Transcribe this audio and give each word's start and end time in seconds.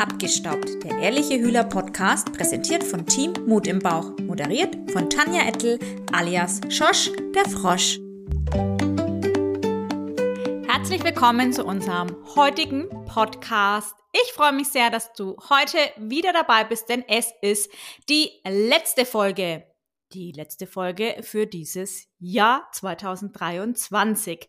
Abgestaubt, 0.00 0.82
der 0.82 0.98
ehrliche 0.98 1.38
Hühler 1.38 1.62
Podcast, 1.62 2.32
präsentiert 2.32 2.82
von 2.82 3.04
Team 3.04 3.34
Mut 3.46 3.66
im 3.66 3.80
Bauch, 3.80 4.16
moderiert 4.20 4.74
von 4.92 5.10
Tanja 5.10 5.46
Ettel 5.46 5.78
alias 6.10 6.62
Schosch 6.70 7.10
der 7.34 7.44
Frosch. 7.44 7.98
Herzlich 10.66 11.04
willkommen 11.04 11.52
zu 11.52 11.66
unserem 11.66 12.16
heutigen 12.34 12.88
Podcast. 13.08 13.94
Ich 14.14 14.32
freue 14.32 14.54
mich 14.54 14.68
sehr, 14.68 14.88
dass 14.88 15.12
du 15.12 15.36
heute 15.50 15.76
wieder 15.98 16.32
dabei 16.32 16.64
bist, 16.64 16.88
denn 16.88 17.04
es 17.06 17.34
ist 17.42 17.70
die 18.08 18.30
letzte 18.48 19.04
Folge. 19.04 19.66
Die 20.14 20.32
letzte 20.32 20.66
Folge 20.66 21.18
für 21.20 21.46
dieses 21.46 22.08
Jahr 22.18 22.66
2023. 22.72 24.48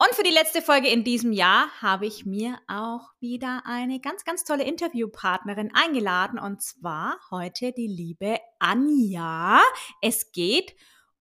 Und 0.00 0.14
für 0.14 0.22
die 0.22 0.30
letzte 0.30 0.62
Folge 0.62 0.86
in 0.86 1.02
diesem 1.02 1.32
Jahr 1.32 1.70
habe 1.82 2.06
ich 2.06 2.24
mir 2.24 2.56
auch 2.68 3.10
wieder 3.18 3.62
eine 3.64 3.98
ganz, 3.98 4.24
ganz 4.24 4.44
tolle 4.44 4.62
Interviewpartnerin 4.62 5.74
eingeladen 5.74 6.38
und 6.38 6.62
zwar 6.62 7.18
heute 7.32 7.72
die 7.72 7.88
liebe 7.88 8.38
Anja. 8.60 9.60
Es 10.00 10.30
geht 10.30 10.76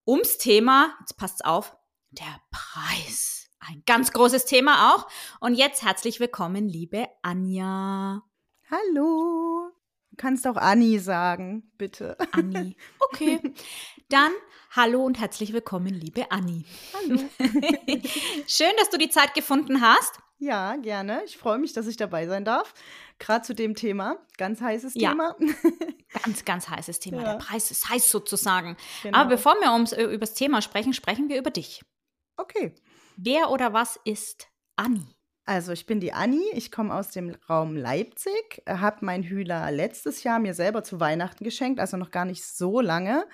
ums 0.06 0.38
Thema, 0.38 0.96
jetzt 1.00 1.18
passt's 1.18 1.42
auf, 1.42 1.76
der 2.12 2.40
Preis. 2.52 3.50
Ein 3.60 3.82
ganz 3.88 4.12
großes 4.12 4.46
Thema 4.46 4.94
auch. 4.94 5.08
Und 5.40 5.56
jetzt 5.56 5.84
herzlich 5.84 6.20
willkommen, 6.20 6.70
liebe 6.70 7.08
Anja. 7.24 8.22
Hallo. 8.70 9.72
Du 10.12 10.16
kannst 10.18 10.46
auch 10.46 10.56
Anni 10.56 11.00
sagen, 11.00 11.72
bitte. 11.80 12.16
Anni. 12.32 12.78
Okay. 13.00 13.40
Dann 14.10 14.32
hallo 14.72 15.04
und 15.04 15.20
herzlich 15.20 15.52
willkommen, 15.52 15.94
liebe 15.94 16.32
Anni. 16.32 16.64
Hallo. 16.94 17.20
Schön, 18.48 18.72
dass 18.78 18.90
du 18.90 18.98
die 18.98 19.10
Zeit 19.10 19.34
gefunden 19.34 19.82
hast. 19.82 20.20
Ja, 20.40 20.78
gerne. 20.78 21.24
Ich 21.26 21.38
freue 21.38 21.58
mich, 21.58 21.74
dass 21.74 21.88
ich 21.88 21.98
dabei 21.98 22.26
sein 22.26 22.46
darf. 22.46 22.74
Gerade 23.20 23.44
zu 23.46 23.54
dem 23.54 23.76
Thema. 23.76 24.18
Ganz 24.38 24.62
heißes 24.62 24.94
Ja. 24.96 25.10
Thema. 25.10 25.36
Ganz, 26.24 26.46
ganz 26.46 26.70
heißes 26.70 27.00
Thema. 27.00 27.22
Ja. 27.22 27.32
Der 27.34 27.40
Preis 27.40 27.70
ist 27.70 27.90
heiß 27.90 28.10
sozusagen. 28.10 28.78
Genau. 29.04 29.18
Aber 29.18 29.30
bevor 29.32 29.56
wir 29.60 29.74
ums, 29.74 29.92
über 29.92 30.18
das 30.18 30.34
Thema 30.34 30.62
sprechen, 30.62 30.94
sprechen 30.94 31.28
wir 31.28 31.38
über 31.38 31.52
dich. 31.52 31.84
Okay. 32.38 32.74
Wer 33.18 33.52
oder 33.52 33.74
was 33.74 34.00
ist 34.06 34.48
Anni? 34.78 35.17
Also, 35.48 35.72
ich 35.72 35.86
bin 35.86 36.02
die 36.02 36.12
Anni. 36.12 36.44
Ich 36.54 36.72
komme 36.72 36.94
aus 36.94 37.10
dem 37.10 37.34
Raum 37.50 37.78
Leipzig. 37.78 38.62
Habe 38.68 38.98
mein 39.06 39.24
Hühler 39.24 39.72
letztes 39.72 40.24
Jahr 40.24 40.40
mir 40.40 40.54
selber 40.54 40.84
zu 40.84 41.00
Weihnachten 41.00 41.44
geschenkt, 41.46 41.80
also 41.80 41.96
noch 41.96 42.12
gar 42.12 42.26
nicht 42.26 42.44
so 42.44 42.82
lange. 42.82 43.26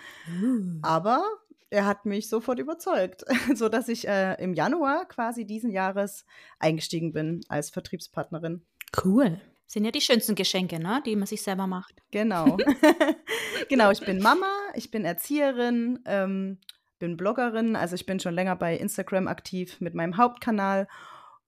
Aber 0.83 1.25
er 1.71 1.87
hat 1.87 2.05
mich 2.05 2.29
sofort 2.29 2.59
überzeugt, 2.59 3.25
sodass 3.55 3.89
ich 3.89 4.07
äh, 4.07 4.35
im 4.35 4.53
Januar 4.53 5.07
quasi 5.07 5.43
diesen 5.43 5.71
Jahres 5.71 6.23
eingestiegen 6.59 7.13
bin 7.13 7.41
als 7.49 7.71
Vertriebspartnerin. 7.71 8.61
Cool. 9.03 9.41
Sind 9.65 9.85
ja 9.85 9.89
die 9.89 10.01
schönsten 10.01 10.35
Geschenke, 10.35 10.79
ne? 10.79 11.01
die 11.03 11.15
man 11.15 11.25
sich 11.25 11.41
selber 11.41 11.65
macht. 11.65 11.95
Genau. 12.11 12.57
genau, 13.69 13.89
ich 13.89 14.01
bin 14.01 14.21
Mama, 14.21 14.51
ich 14.75 14.91
bin 14.91 15.03
Erzieherin, 15.03 15.97
ähm, 16.05 16.59
bin 16.99 17.17
Bloggerin, 17.17 17.75
also 17.75 17.95
ich 17.95 18.05
bin 18.05 18.19
schon 18.19 18.35
länger 18.35 18.55
bei 18.55 18.77
Instagram 18.77 19.27
aktiv 19.27 19.81
mit 19.81 19.95
meinem 19.95 20.17
Hauptkanal 20.17 20.87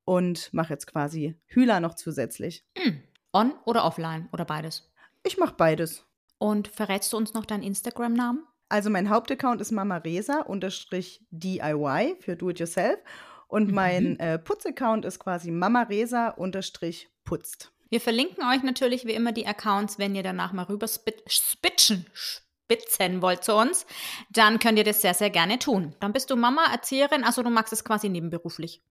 und 0.05 0.53
mache 0.53 0.73
jetzt 0.73 0.87
quasi 0.87 1.35
Hühler 1.47 1.79
noch 1.79 1.95
zusätzlich. 1.95 2.65
Hm. 2.77 3.01
On 3.33 3.53
oder 3.65 3.83
offline 3.83 4.29
oder 4.31 4.45
beides? 4.45 4.91
Ich 5.23 5.37
mache 5.37 5.55
beides. 5.57 6.05
Und 6.37 6.67
verrätst 6.67 7.11
du 7.11 7.17
uns 7.17 7.33
noch 7.33 7.45
deinen 7.45 7.63
Instagram-Namen? 7.63 8.45
Also 8.69 8.89
mein 8.89 9.09
Hauptaccount 9.09 9.61
ist 9.61 9.71
mamaresa 9.71 10.41
unterstrich 10.41 11.21
DIY 11.31 12.15
für 12.19 12.35
Do 12.35 12.49
It 12.49 12.59
Yourself 12.59 12.99
und 13.47 13.67
Mhm. 13.69 13.73
mein 13.75 14.19
äh, 14.19 14.39
Putzaccount 14.39 15.05
ist 15.05 15.19
quasi 15.19 15.51
mamaresa 15.51 16.29
unterstrich 16.29 17.09
putzt. 17.23 17.71
Wir 17.89 18.01
verlinken 18.01 18.43
euch 18.43 18.63
natürlich 18.63 19.05
wie 19.05 19.13
immer 19.13 19.31
die 19.31 19.45
Accounts, 19.47 19.99
wenn 19.99 20.15
ihr 20.15 20.23
danach 20.23 20.51
mal 20.53 20.63
rüber 20.63 20.87
spit 20.87 21.21
spitchen, 21.27 22.05
spitzen 22.13 23.21
wollt 23.21 23.43
zu 23.43 23.55
uns, 23.55 23.85
dann 24.31 24.57
könnt 24.59 24.77
ihr 24.79 24.83
das 24.83 25.01
sehr, 25.01 25.13
sehr 25.13 25.29
gerne 25.29 25.59
tun. 25.59 25.95
Dann 25.99 26.11
bist 26.11 26.29
du 26.31 26.35
Mama, 26.35 26.65
Erzieherin, 26.71 27.23
also 27.23 27.43
du 27.43 27.49
magst 27.51 27.71
es 27.73 27.83
quasi 27.83 28.09
nebenberuflich. 28.09 28.81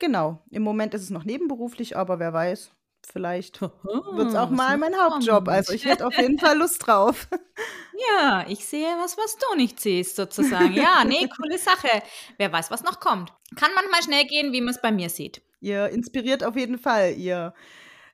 Genau, 0.00 0.42
im 0.50 0.62
Moment 0.62 0.94
ist 0.94 1.02
es 1.02 1.10
noch 1.10 1.24
nebenberuflich, 1.24 1.96
aber 1.96 2.18
wer 2.18 2.32
weiß, 2.32 2.72
vielleicht 3.12 3.60
wird 3.60 4.28
es 4.28 4.34
auch 4.34 4.50
mal 4.50 4.78
mein 4.78 4.96
Hauptjob. 4.96 5.46
Also 5.46 5.74
ich 5.74 5.84
hätte 5.84 6.06
auf 6.06 6.16
jeden 6.16 6.38
Fall 6.38 6.58
Lust 6.58 6.86
drauf. 6.86 7.28
Ja, 8.16 8.46
ich 8.48 8.64
sehe 8.64 8.96
was, 8.98 9.18
was 9.18 9.36
du 9.36 9.56
nicht 9.58 9.78
siehst, 9.78 10.16
sozusagen. 10.16 10.72
Ja, 10.72 11.04
nee, 11.04 11.28
coole 11.36 11.58
Sache. 11.58 12.02
Wer 12.38 12.50
weiß, 12.50 12.70
was 12.70 12.82
noch 12.82 12.98
kommt. 12.98 13.30
Kann 13.56 13.72
manchmal 13.74 14.02
schnell 14.02 14.24
gehen, 14.24 14.54
wie 14.54 14.62
man 14.62 14.72
es 14.72 14.80
bei 14.80 14.90
mir 14.90 15.10
sieht. 15.10 15.42
Ihr 15.60 15.90
inspiriert 15.90 16.42
auf 16.42 16.56
jeden 16.56 16.78
Fall, 16.78 17.12
ihr 17.12 17.52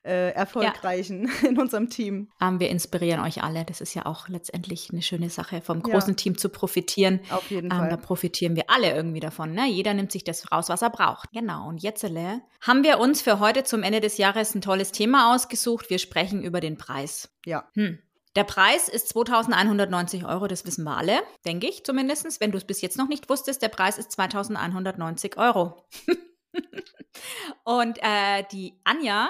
äh, 0.07 0.31
Erfolgreichen 0.31 1.29
in 1.47 1.59
unserem 1.59 1.89
Team. 1.89 2.29
Ähm, 2.41 2.59
wir 2.59 2.69
inspirieren 2.69 3.19
euch 3.21 3.43
alle. 3.43 3.65
Das 3.65 3.81
ist 3.81 3.93
ja 3.93 4.05
auch 4.05 4.27
letztendlich 4.29 4.89
eine 4.91 5.01
schöne 5.01 5.29
Sache, 5.29 5.61
vom 5.61 5.77
Ja. 5.85 5.93
großen 5.93 6.15
Team 6.15 6.37
zu 6.37 6.49
profitieren. 6.49 7.19
Auf 7.29 7.51
jeden 7.51 7.65
Ähm, 7.71 7.77
da 7.77 7.87
Fall. 7.89 7.97
profitieren 7.97 8.55
wir 8.55 8.69
alle 8.69 8.93
irgendwie 8.95 9.19
davon. 9.19 9.51
Ne? 9.53 9.67
Jeder 9.67 9.93
nimmt 9.93 10.11
sich 10.11 10.23
das 10.23 10.51
raus, 10.51 10.69
was 10.69 10.81
er 10.81 10.89
braucht. 10.89 11.31
Genau. 11.33 11.67
Und 11.67 11.83
jetzt 11.83 12.03
äh, 12.03 12.39
haben 12.61 12.83
wir 12.83 12.99
uns 12.99 13.21
für 13.21 13.39
heute 13.39 13.63
zum 13.63 13.83
Ende 13.83 13.99
des 14.01 14.17
Jahres 14.17 14.55
ein 14.55 14.61
tolles 14.61 14.91
Thema 14.91 15.35
ausgesucht. 15.35 15.89
Wir 15.89 15.99
sprechen 15.99 16.41
über 16.41 16.59
den 16.61 16.77
Preis. 16.77 17.29
Ja, 17.45 17.67
Hm. 17.73 17.99
Der 18.35 18.43
Preis 18.43 18.87
ist 18.87 19.09
2190 19.09 20.23
Euro, 20.25 20.45
das 20.45 20.63
wissen 20.67 20.83
wir 20.83 20.95
alle, 20.95 21.21
denke 21.43 21.65
ich 21.67 21.83
zumindest. 21.83 22.39
Wenn 22.39 22.51
du 22.51 22.57
es 22.59 22.65
bis 22.65 22.81
jetzt 22.81 22.95
noch 22.95 23.07
nicht 23.07 23.29
wusstest, 23.31 23.63
der 23.63 23.69
Preis 23.69 23.97
ist 23.97 24.11
2190 24.11 25.37
Euro. 25.37 25.83
Und 27.63 27.97
äh, 28.01 28.43
die 28.51 28.79
Anja, 28.83 29.29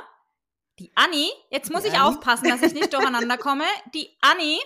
die 0.80 0.92
Anni, 0.96 1.30
jetzt 1.50 1.72
muss 1.72 1.84
Die 1.84 1.90
ich 1.90 2.00
Anni. 2.00 2.16
aufpassen, 2.16 2.50
dass 2.50 2.62
ich 2.62 2.74
nicht 2.74 2.94
durcheinander 2.94 3.38
komme. 3.38 3.64
Die 3.94 4.10
Anni, 4.22 4.60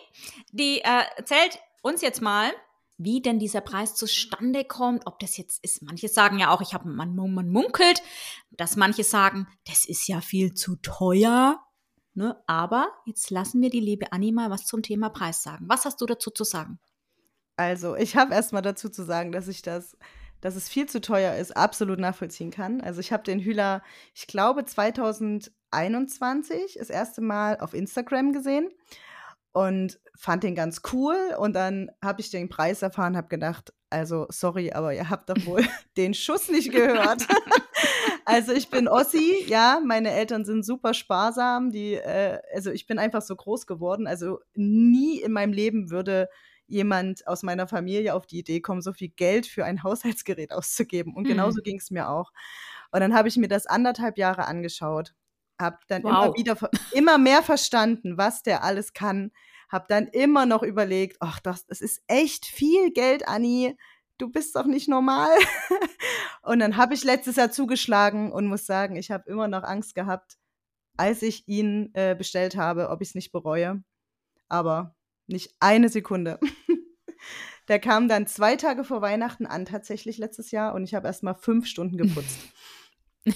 die 0.51 0.79
äh, 0.79 1.03
erzählt 1.17 1.59
uns 1.81 2.01
jetzt 2.01 2.21
mal, 2.21 2.51
wie 2.97 3.21
denn 3.21 3.39
dieser 3.39 3.61
Preis 3.61 3.95
zustande 3.95 4.63
kommt, 4.63 5.07
ob 5.07 5.19
das 5.19 5.37
jetzt 5.37 5.63
ist. 5.63 5.81
Manche 5.81 6.07
sagen 6.07 6.37
ja 6.37 6.51
auch, 6.51 6.61
ich 6.61 6.73
habe 6.73 6.87
man, 6.89 7.15
man 7.15 7.49
munkelt, 7.49 8.03
dass 8.51 8.75
manche 8.75 9.03
sagen, 9.03 9.47
das 9.65 9.85
ist 9.85 10.07
ja 10.07 10.21
viel 10.21 10.53
zu 10.53 10.75
teuer. 10.77 11.59
Ne? 12.13 12.41
Aber 12.45 12.91
jetzt 13.05 13.31
lassen 13.31 13.61
wir 13.61 13.69
die 13.69 13.79
liebe 13.79 14.11
Anni 14.11 14.31
mal 14.31 14.49
was 14.51 14.65
zum 14.65 14.83
Thema 14.83 15.09
Preis 15.09 15.41
sagen. 15.41 15.65
Was 15.67 15.85
hast 15.85 16.01
du 16.01 16.05
dazu 16.05 16.29
zu 16.29 16.43
sagen? 16.43 16.79
also 17.61 17.95
ich 17.95 18.15
habe 18.15 18.33
erstmal 18.33 18.61
dazu 18.61 18.89
zu 18.89 19.03
sagen, 19.03 19.31
dass 19.31 19.47
ich 19.47 19.61
das, 19.61 19.95
dass 20.41 20.55
es 20.55 20.67
viel 20.67 20.87
zu 20.87 21.01
teuer 21.01 21.35
ist, 21.35 21.55
absolut 21.55 21.99
nachvollziehen 21.99 22.51
kann. 22.51 22.81
Also 22.81 22.99
ich 22.99 23.13
habe 23.13 23.23
den 23.23 23.39
Hühler, 23.39 23.83
ich 24.13 24.27
glaube 24.27 24.65
2021 24.65 26.75
das 26.79 26.89
erste 26.89 27.21
Mal 27.21 27.59
auf 27.59 27.73
Instagram 27.73 28.33
gesehen 28.33 28.69
und 29.53 29.99
fand 30.17 30.43
den 30.43 30.55
ganz 30.55 30.81
cool 30.91 31.15
und 31.37 31.53
dann 31.53 31.91
habe 32.03 32.21
ich 32.21 32.29
den 32.29 32.49
Preis 32.49 32.81
erfahren, 32.81 33.17
habe 33.17 33.27
gedacht, 33.27 33.73
also 33.89 34.25
sorry, 34.29 34.71
aber 34.71 34.93
ihr 34.93 35.09
habt 35.09 35.29
doch 35.29 35.35
wohl 35.45 35.65
den 35.97 36.13
Schuss 36.13 36.49
nicht 36.49 36.71
gehört. 36.71 37.27
Also 38.23 38.53
ich 38.53 38.69
bin 38.69 38.87
Ossi, 38.87 39.43
ja, 39.47 39.81
meine 39.83 40.11
Eltern 40.11 40.45
sind 40.45 40.63
super 40.63 40.93
sparsam, 40.93 41.71
die, 41.71 41.95
äh, 41.95 42.39
also 42.53 42.71
ich 42.71 42.85
bin 42.85 42.99
einfach 42.99 43.21
so 43.21 43.35
groß 43.35 43.65
geworden, 43.65 44.05
also 44.05 44.39
nie 44.53 45.19
in 45.19 45.31
meinem 45.31 45.51
Leben 45.51 45.89
würde 45.89 46.29
jemand 46.71 47.27
aus 47.27 47.43
meiner 47.43 47.67
Familie 47.67 48.13
auf 48.15 48.25
die 48.25 48.39
Idee 48.39 48.61
kommen, 48.61 48.81
so 48.81 48.93
viel 48.93 49.09
Geld 49.09 49.45
für 49.47 49.65
ein 49.65 49.83
Haushaltsgerät 49.83 50.51
auszugeben 50.53 51.15
und 51.15 51.23
Mhm. 51.23 51.29
genauso 51.29 51.61
ging 51.61 51.77
es 51.77 51.91
mir 51.91 52.09
auch. 52.09 52.31
Und 52.91 53.01
dann 53.01 53.13
habe 53.13 53.27
ich 53.27 53.37
mir 53.37 53.47
das 53.47 53.65
anderthalb 53.67 54.17
Jahre 54.17 54.45
angeschaut, 54.47 55.13
habe 55.59 55.77
dann 55.87 56.01
immer 56.03 56.29
Wow. 56.29 56.35
wieder, 56.37 56.55
ver- 56.55 56.71
immer 56.91 57.17
mehr 57.17 57.43
verstanden, 57.43 58.17
was 58.17 58.43
der 58.43 58.63
alles 58.63 58.93
kann, 58.93 59.31
habe 59.69 59.85
dann 59.87 60.07
immer 60.07 60.45
noch 60.45 60.63
überlegt, 60.63 61.17
ach, 61.21 61.39
das, 61.39 61.65
das 61.65 61.81
ist 61.81 62.01
echt 62.07 62.45
viel 62.45 62.91
Geld, 62.91 63.27
Anni, 63.27 63.77
du 64.17 64.29
bist 64.29 64.55
doch 64.55 64.65
nicht 64.65 64.87
normal. 64.89 65.29
Und 66.43 66.59
dann 66.59 66.77
habe 66.77 66.93
ich 66.93 67.03
letztes 67.03 67.35
Jahr 67.37 67.51
zugeschlagen 67.51 68.31
und 68.31 68.47
muss 68.47 68.65
sagen, 68.65 68.95
ich 68.95 69.11
habe 69.11 69.29
immer 69.29 69.47
noch 69.47 69.63
Angst 69.63 69.95
gehabt, 69.95 70.37
als 70.97 71.21
ich 71.21 71.47
ihn 71.47 71.91
äh, 71.93 72.15
bestellt 72.15 72.55
habe, 72.57 72.89
ob 72.89 73.01
ich 73.01 73.09
es 73.09 73.15
nicht 73.15 73.31
bereue. 73.31 73.83
Aber 74.49 74.95
nicht 75.31 75.55
eine 75.59 75.89
Sekunde. 75.89 76.39
Der 77.67 77.79
kam 77.79 78.07
dann 78.07 78.27
zwei 78.27 78.55
Tage 78.55 78.83
vor 78.83 79.01
Weihnachten 79.01 79.45
an, 79.45 79.65
tatsächlich 79.65 80.17
letztes 80.17 80.51
Jahr, 80.51 80.73
und 80.73 80.83
ich 80.83 80.93
habe 80.93 81.07
erst 81.07 81.23
mal 81.23 81.35
fünf 81.35 81.67
Stunden 81.67 81.97
geputzt. 81.97 82.39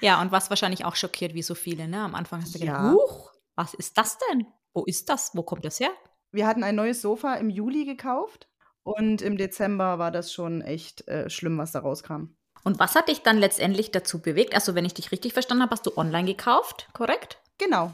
ja, 0.00 0.20
und 0.20 0.32
was 0.32 0.50
wahrscheinlich 0.50 0.84
auch 0.84 0.96
schockiert, 0.96 1.34
wie 1.34 1.42
so 1.42 1.54
viele, 1.54 1.86
ne? 1.86 2.00
Am 2.00 2.14
Anfang 2.14 2.40
hast 2.42 2.54
du 2.54 2.58
gedacht, 2.58 2.82
Ja. 2.82 2.92
huch, 2.92 3.32
was 3.56 3.74
ist 3.74 3.98
das 3.98 4.18
denn? 4.30 4.46
Wo 4.72 4.84
ist 4.84 5.08
das? 5.08 5.32
Wo 5.34 5.42
kommt 5.42 5.64
das 5.64 5.80
her? 5.80 5.90
Wir 6.32 6.46
hatten 6.46 6.62
ein 6.64 6.74
neues 6.74 7.00
Sofa 7.02 7.34
im 7.34 7.50
Juli 7.50 7.84
gekauft 7.84 8.48
und 8.82 9.22
im 9.22 9.36
Dezember 9.36 9.98
war 9.98 10.10
das 10.10 10.32
schon 10.32 10.62
echt 10.62 11.06
äh, 11.08 11.28
schlimm, 11.30 11.58
was 11.58 11.72
da 11.72 11.80
rauskam. 11.80 12.34
Und 12.64 12.78
was 12.78 12.94
hat 12.94 13.08
dich 13.08 13.22
dann 13.22 13.38
letztendlich 13.38 13.92
dazu 13.92 14.20
bewegt? 14.20 14.54
Also, 14.54 14.74
wenn 14.74 14.84
ich 14.84 14.94
dich 14.94 15.12
richtig 15.12 15.32
verstanden 15.32 15.62
habe, 15.62 15.72
hast 15.72 15.86
du 15.86 15.96
online 15.96 16.26
gekauft, 16.26 16.88
korrekt? 16.92 17.40
Genau. 17.58 17.92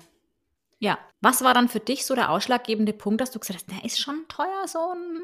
Ja. 0.79 0.99
Was 1.21 1.43
war 1.43 1.55
dann 1.55 1.69
für 1.69 1.81
dich 1.81 2.05
so 2.05 2.15
der 2.15 2.31
ausschlaggebende 2.31 2.93
Punkt, 2.93 3.21
dass 3.21 3.31
du 3.31 3.39
gesagt 3.39 3.61
hast, 3.61 3.71
der 3.71 3.85
ist 3.85 3.99
schon 3.99 4.25
teuer, 4.29 4.67
so 4.67 4.79
hm, 4.93 5.21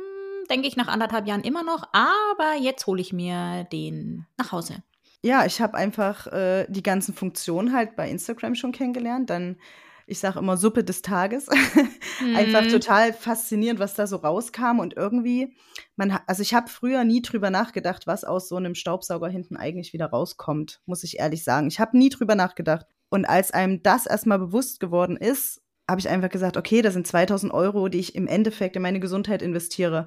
denke 0.49 0.67
ich 0.67 0.77
nach 0.77 0.89
anderthalb 0.89 1.27
Jahren 1.27 1.43
immer 1.43 1.63
noch, 1.63 1.89
aber 1.93 2.55
jetzt 2.59 2.87
hole 2.87 3.01
ich 3.01 3.13
mir 3.13 3.65
den 3.73 4.27
nach 4.39 4.53
Hause. 4.53 4.83
Ja, 5.23 5.45
ich 5.45 5.61
habe 5.61 5.75
einfach 5.75 6.27
äh, 6.29 6.67
die 6.71 6.83
ganzen 6.83 7.15
Funktionen 7.15 7.75
halt 7.75 7.95
bei 7.95 8.09
Instagram 8.09 8.55
schon 8.55 8.73
kennengelernt. 8.73 9.29
Dann, 9.29 9.59
ich 10.07 10.19
sage 10.19 10.39
immer 10.39 10.57
Suppe 10.57 10.83
des 10.83 11.03
Tages. 11.03 11.47
einfach 12.35 12.63
Mhm. 12.63 12.69
total 12.71 13.13
faszinierend, 13.13 13.81
was 13.81 13.95
da 13.95 14.07
so 14.07 14.17
rauskam. 14.17 14.79
Und 14.79 14.97
irgendwie, 14.97 15.55
man, 15.97 16.19
also 16.27 16.41
ich 16.41 16.55
habe 16.55 16.69
früher 16.69 17.05
nie 17.05 17.21
drüber 17.21 17.51
nachgedacht, 17.51 18.07
was 18.07 18.25
aus 18.25 18.49
so 18.49 18.57
einem 18.57 18.75
Staubsauger 18.75 19.29
hinten 19.29 19.57
eigentlich 19.59 19.93
wieder 19.93 20.07
rauskommt, 20.07 20.81
muss 20.87 21.05
ich 21.05 21.19
ehrlich 21.19 21.45
sagen. 21.45 21.69
Ich 21.69 21.81
habe 21.81 21.99
nie 21.99 22.09
drüber 22.09 22.35
nachgedacht. 22.35 22.87
Und 23.11 23.27
als 23.27 23.51
einem 23.51 23.83
das 23.83 24.07
erstmal 24.07 24.39
bewusst 24.39 24.81
geworden 24.81 25.17
ist, 25.17 25.61
habe 25.89 26.01
ich 26.01 26.09
einfach 26.09 26.31
gesagt, 26.31 26.57
okay, 26.57 26.83
das 26.83 26.95
sind 26.95 27.07
2000 27.07 27.53
Euro, 27.53 27.89
die 27.89 27.99
ich 27.99 28.15
im 28.15 28.29
Endeffekt 28.29 28.77
in 28.77 28.83
meine 28.83 29.01
Gesundheit 29.01 29.43
investiere. 29.43 30.07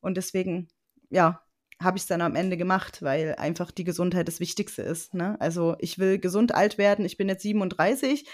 Und 0.00 0.16
deswegen, 0.16 0.68
ja, 1.10 1.42
habe 1.82 1.96
ich 1.96 2.04
es 2.04 2.08
dann 2.08 2.20
am 2.20 2.36
Ende 2.36 2.56
gemacht, 2.56 3.02
weil 3.02 3.34
einfach 3.36 3.70
die 3.70 3.84
Gesundheit 3.84 4.28
das 4.28 4.40
Wichtigste 4.40 4.82
ist. 4.82 5.14
Ne? 5.14 5.36
Also 5.40 5.76
ich 5.80 5.98
will 5.98 6.18
gesund 6.18 6.54
alt 6.54 6.78
werden. 6.78 7.04
Ich 7.04 7.16
bin 7.16 7.28
jetzt 7.28 7.42
37, 7.42 8.28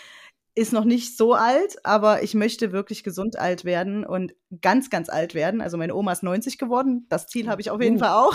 ist 0.55 0.73
noch 0.73 0.85
nicht 0.85 1.17
so 1.17 1.35
alt, 1.35 1.85
aber 1.85 2.23
ich 2.23 2.35
möchte 2.35 2.73
wirklich 2.73 3.03
gesund 3.03 3.39
alt 3.39 3.65
werden 3.65 4.05
und 4.05 4.35
ganz, 4.61 4.89
ganz 4.89 5.09
alt 5.09 5.35
werden. 5.35 5.61
Also 5.61 5.77
meine 5.77 5.95
Oma 5.95 6.13
ist 6.13 6.23
90 6.23 6.59
geworden. 6.59 7.07
Das 7.09 7.27
Ziel 7.27 7.49
habe 7.49 7.61
ich 7.61 7.71
auf 7.71 7.81
jeden 7.83 7.97
Uh. 7.97 8.01
Fall 8.01 8.11
auch. 8.11 8.35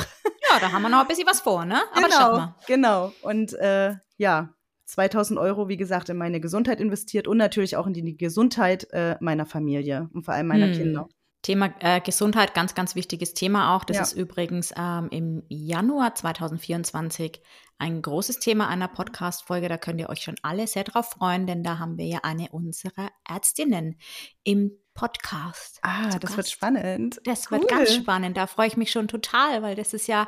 Ja, 0.51 0.59
da 0.59 0.71
haben 0.71 0.81
wir 0.81 0.89
noch 0.89 1.01
ein 1.01 1.07
bisschen 1.07 1.27
was 1.27 1.41
vor, 1.41 1.63
ne? 1.65 1.79
Aber 1.93 2.07
wir. 2.07 2.55
genau. 2.67 3.13
Und 3.21 3.53
äh, 3.53 3.95
ja, 4.17 4.55
2000 4.89 5.39
Euro, 5.39 5.69
wie 5.69 5.77
gesagt, 5.77 6.09
in 6.09 6.17
meine 6.17 6.39
Gesundheit 6.39 6.81
investiert 6.81 7.27
und 7.27 7.37
natürlich 7.37 7.77
auch 7.77 7.87
in 7.87 7.93
die 7.93 8.17
Gesundheit 8.17 8.87
äh, 8.91 9.15
meiner 9.19 9.45
Familie 9.45 10.09
und 10.13 10.23
vor 10.23 10.33
allem 10.33 10.47
meiner 10.47 10.67
Hm. 10.67 10.73
Kinder. 10.73 11.09
Thema 11.41 11.73
äh, 11.79 12.01
Gesundheit, 12.01 12.53
ganz, 12.53 12.75
ganz 12.75 12.95
wichtiges 12.95 13.33
Thema 13.33 13.75
auch. 13.75 13.85
Das 13.85 13.95
Ja. 13.97 14.03
ist 14.03 14.13
übrigens 14.13 14.73
ähm, 14.75 15.07
im 15.11 15.43
Januar 15.47 16.13
2024 16.13 17.41
ein 17.77 18.01
großes 18.01 18.39
Thema 18.39 18.67
einer 18.67 18.89
Podcast-Folge. 18.89 19.69
Da 19.69 19.77
könnt 19.77 20.01
ihr 20.01 20.09
euch 20.09 20.21
schon 20.21 20.35
alle 20.41 20.67
sehr 20.67 20.83
drauf 20.83 21.11
freuen, 21.11 21.47
denn 21.47 21.63
da 21.63 21.79
haben 21.79 21.97
wir 21.97 22.05
ja 22.05 22.19
eine 22.23 22.49
unserer 22.51 23.09
Ärztinnen 23.27 23.95
im 24.43 24.71
Podcast. 24.99 25.79
Ah, 25.81 26.09
das 26.09 26.19
Gast. 26.19 26.37
wird 26.37 26.49
spannend. 26.49 27.21
Das 27.23 27.51
wird 27.51 27.61
Cool. 27.63 27.67
ganz 27.69 27.93
spannend. 27.93 28.35
Da 28.35 28.47
freue 28.47 28.67
ich 28.67 28.75
mich 28.77 28.91
schon 28.91 29.07
total, 29.07 29.61
weil 29.63 29.75
das 29.75 29.93
ist 29.93 30.07
ja 30.07 30.27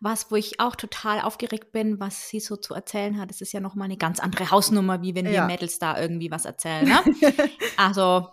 was, 0.00 0.30
wo 0.30 0.36
ich 0.36 0.60
auch 0.60 0.76
total 0.76 1.20
aufgeregt 1.22 1.72
bin, 1.72 1.98
was 1.98 2.28
sie 2.28 2.38
so 2.40 2.56
zu 2.56 2.72
erzählen 2.74 3.18
hat. 3.20 3.30
Das 3.30 3.40
ist 3.40 3.52
ja 3.52 3.58
nochmal 3.60 3.86
eine 3.86 3.96
ganz 3.96 4.20
andere 4.20 4.50
Hausnummer, 4.50 5.02
wie 5.02 5.14
wenn 5.14 5.24
wir 5.26 5.32
Ja. 5.32 5.46
Mädels 5.46 5.78
da 5.80 5.98
irgendwie 6.00 6.30
was 6.30 6.44
erzählen. 6.44 6.84
Ne? 6.88 7.00
Also 7.76 8.28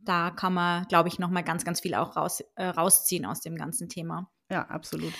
da 0.00 0.30
kann 0.30 0.54
man, 0.54 0.86
glaube 0.86 1.08
ich, 1.08 1.18
nochmal 1.18 1.42
ganz, 1.42 1.64
ganz 1.64 1.80
viel 1.80 1.94
auch 1.94 2.16
raus, 2.16 2.42
äh, 2.54 2.66
rausziehen 2.66 3.26
aus 3.26 3.40
dem 3.40 3.56
ganzen 3.56 3.88
Thema. 3.88 4.30
ja, 4.50 4.62
absolut. 4.68 5.12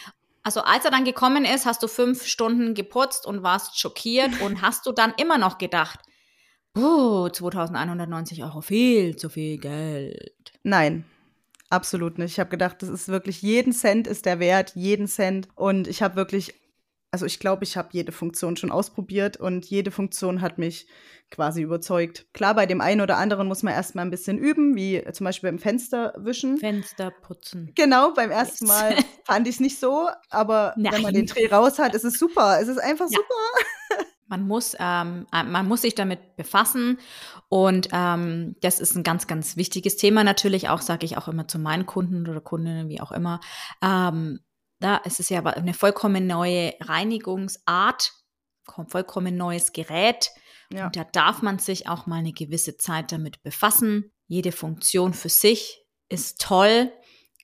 Also 0.45 0.63
als 0.63 0.85
er 0.87 0.91
dann 0.93 1.05
gekommen 1.05 1.45
ist, 1.45 1.67
hast 1.67 1.83
du 1.83 1.89
fünf 1.89 2.25
Stunden 2.25 2.73
geputzt 2.75 3.27
und 3.27 3.43
warst 3.43 3.79
schockiert 3.79 4.41
und 4.41 4.63
hast 4.63 4.87
du 4.87 4.93
dann 4.93 5.13
immer 5.19 5.37
noch 5.37 5.59
gedacht, 5.59 6.01
puh, 6.79 7.29
2190 7.31 8.45
Euro, 8.45 8.61
viel 8.61 9.17
zu 9.17 9.29
viel 9.29 9.59
Geld. 9.59 10.53
Nein, 10.63 11.05
absolut 11.71 12.19
nicht. 12.19 12.33
Ich 12.33 12.41
habe 12.41 12.51
gedacht, 12.51 12.83
das 12.83 12.89
ist 12.89 13.09
wirklich, 13.09 13.43
jeden 13.43 13.73
Cent 13.73 14.07
ist 14.07 14.27
der 14.27 14.39
wert, 14.41 14.73
jeden 14.75 15.07
Cent. 15.07 15.49
Und 15.55 15.89
ich 15.89 16.03
habe 16.03 16.17
wirklich, 16.17 16.55
also 17.11 17.27
ich 17.27 17.41
glaube, 17.41 17.65
ich 17.65 17.77
habe 17.77 17.89
jede 17.93 18.13
Funktion 18.13 18.57
schon 18.57 18.71
ausprobiert 18.71 19.37
und 19.39 19.65
jede 19.67 19.91
Funktion 19.91 20.41
hat 20.41 20.59
mich 20.59 20.87
quasi 21.31 21.61
überzeugt. 21.63 22.27
Klar, 22.33 22.55
bei 22.55 22.65
dem 22.65 22.81
einen 22.81 23.01
oder 23.03 23.19
anderen 23.19 23.49
muss 23.49 23.63
man 23.63 23.75
erstmal 23.75 24.05
ein 24.05 24.11
bisschen 24.11 24.39
üben, 24.39 24.75
wie 24.77 25.03
zum 25.13 25.25
Beispiel 25.25 25.51
beim 25.51 25.59
Fenster 25.59 26.15
wischen. 26.17 26.57
Fenster 26.59 27.11
putzen. 27.11 27.73
Genau, 27.75 28.13
beim 28.15 28.31
ersten 28.31 28.67
Yes. 28.67 28.75
Mal 28.75 28.95
fand 29.25 29.47
ich 29.47 29.57
es 29.57 29.61
nicht 29.61 29.79
so, 29.79 30.09
aber 30.31 30.73
wenn 30.77 31.03
man 31.03 31.03
Nein. 31.03 31.15
den 31.15 31.27
Dreh 31.27 31.49
raus 31.49 31.79
hat, 31.79 31.95
ist 31.95 32.05
es 32.05 32.19
super. 32.19 32.59
Es 32.63 32.69
ist 32.69 32.79
einfach 32.79 33.07
Ja. 33.11 33.19
super. 33.19 34.05
Man 34.29 34.47
muss, 34.47 34.77
ähm, 34.79 35.27
äh, 35.33 35.43
man 35.43 35.67
muss 35.67 35.83
sich 35.83 35.95
damit 35.95 36.37
befassen 36.37 36.99
und 37.49 37.89
ähm, 37.93 38.57
das 38.61 38.79
ist 38.79 38.95
ein 38.95 39.03
ganz, 39.03 39.27
ganz 39.27 39.57
wichtiges 39.57 39.97
Thema 39.97 40.23
natürlich 40.23 40.69
auch, 40.69 40.83
sage 40.83 41.07
ich 41.07 41.17
auch 41.17 41.29
immer 41.29 41.49
zu 41.49 41.59
meinen 41.59 41.87
Kunden 41.87 42.29
oder 42.29 42.41
Kundinnen, 42.43 42.89
wie 42.89 43.01
auch 43.01 43.11
immer. 43.13 43.41
Ähm, 43.83 44.41
da 44.81 44.97
ist 44.99 45.19
es 45.19 45.29
ja 45.31 45.43
eine 45.45 45.75
vollkommen 45.75 46.27
neue 46.27 46.75
Reinigungsart, 46.81 48.13
kom- 48.67 48.91
vollkommen 48.91 49.37
neues 49.37 49.73
Gerät 49.73 50.31
Ja. 50.73 50.87
und 50.87 50.97
da 50.97 51.05
darf 51.05 51.41
man 51.43 51.59
sich 51.59 51.89
auch 51.89 52.07
mal 52.07 52.17
eine 52.19 52.33
gewisse 52.33 52.77
Zeit 52.77 53.11
damit 53.13 53.43
befassen. 53.43 54.13
Jede 54.27 54.53
Funktion 54.53 55.15
für 55.15 55.31
sich 55.31 55.83
ist 56.11 56.41
toll. 56.41 56.93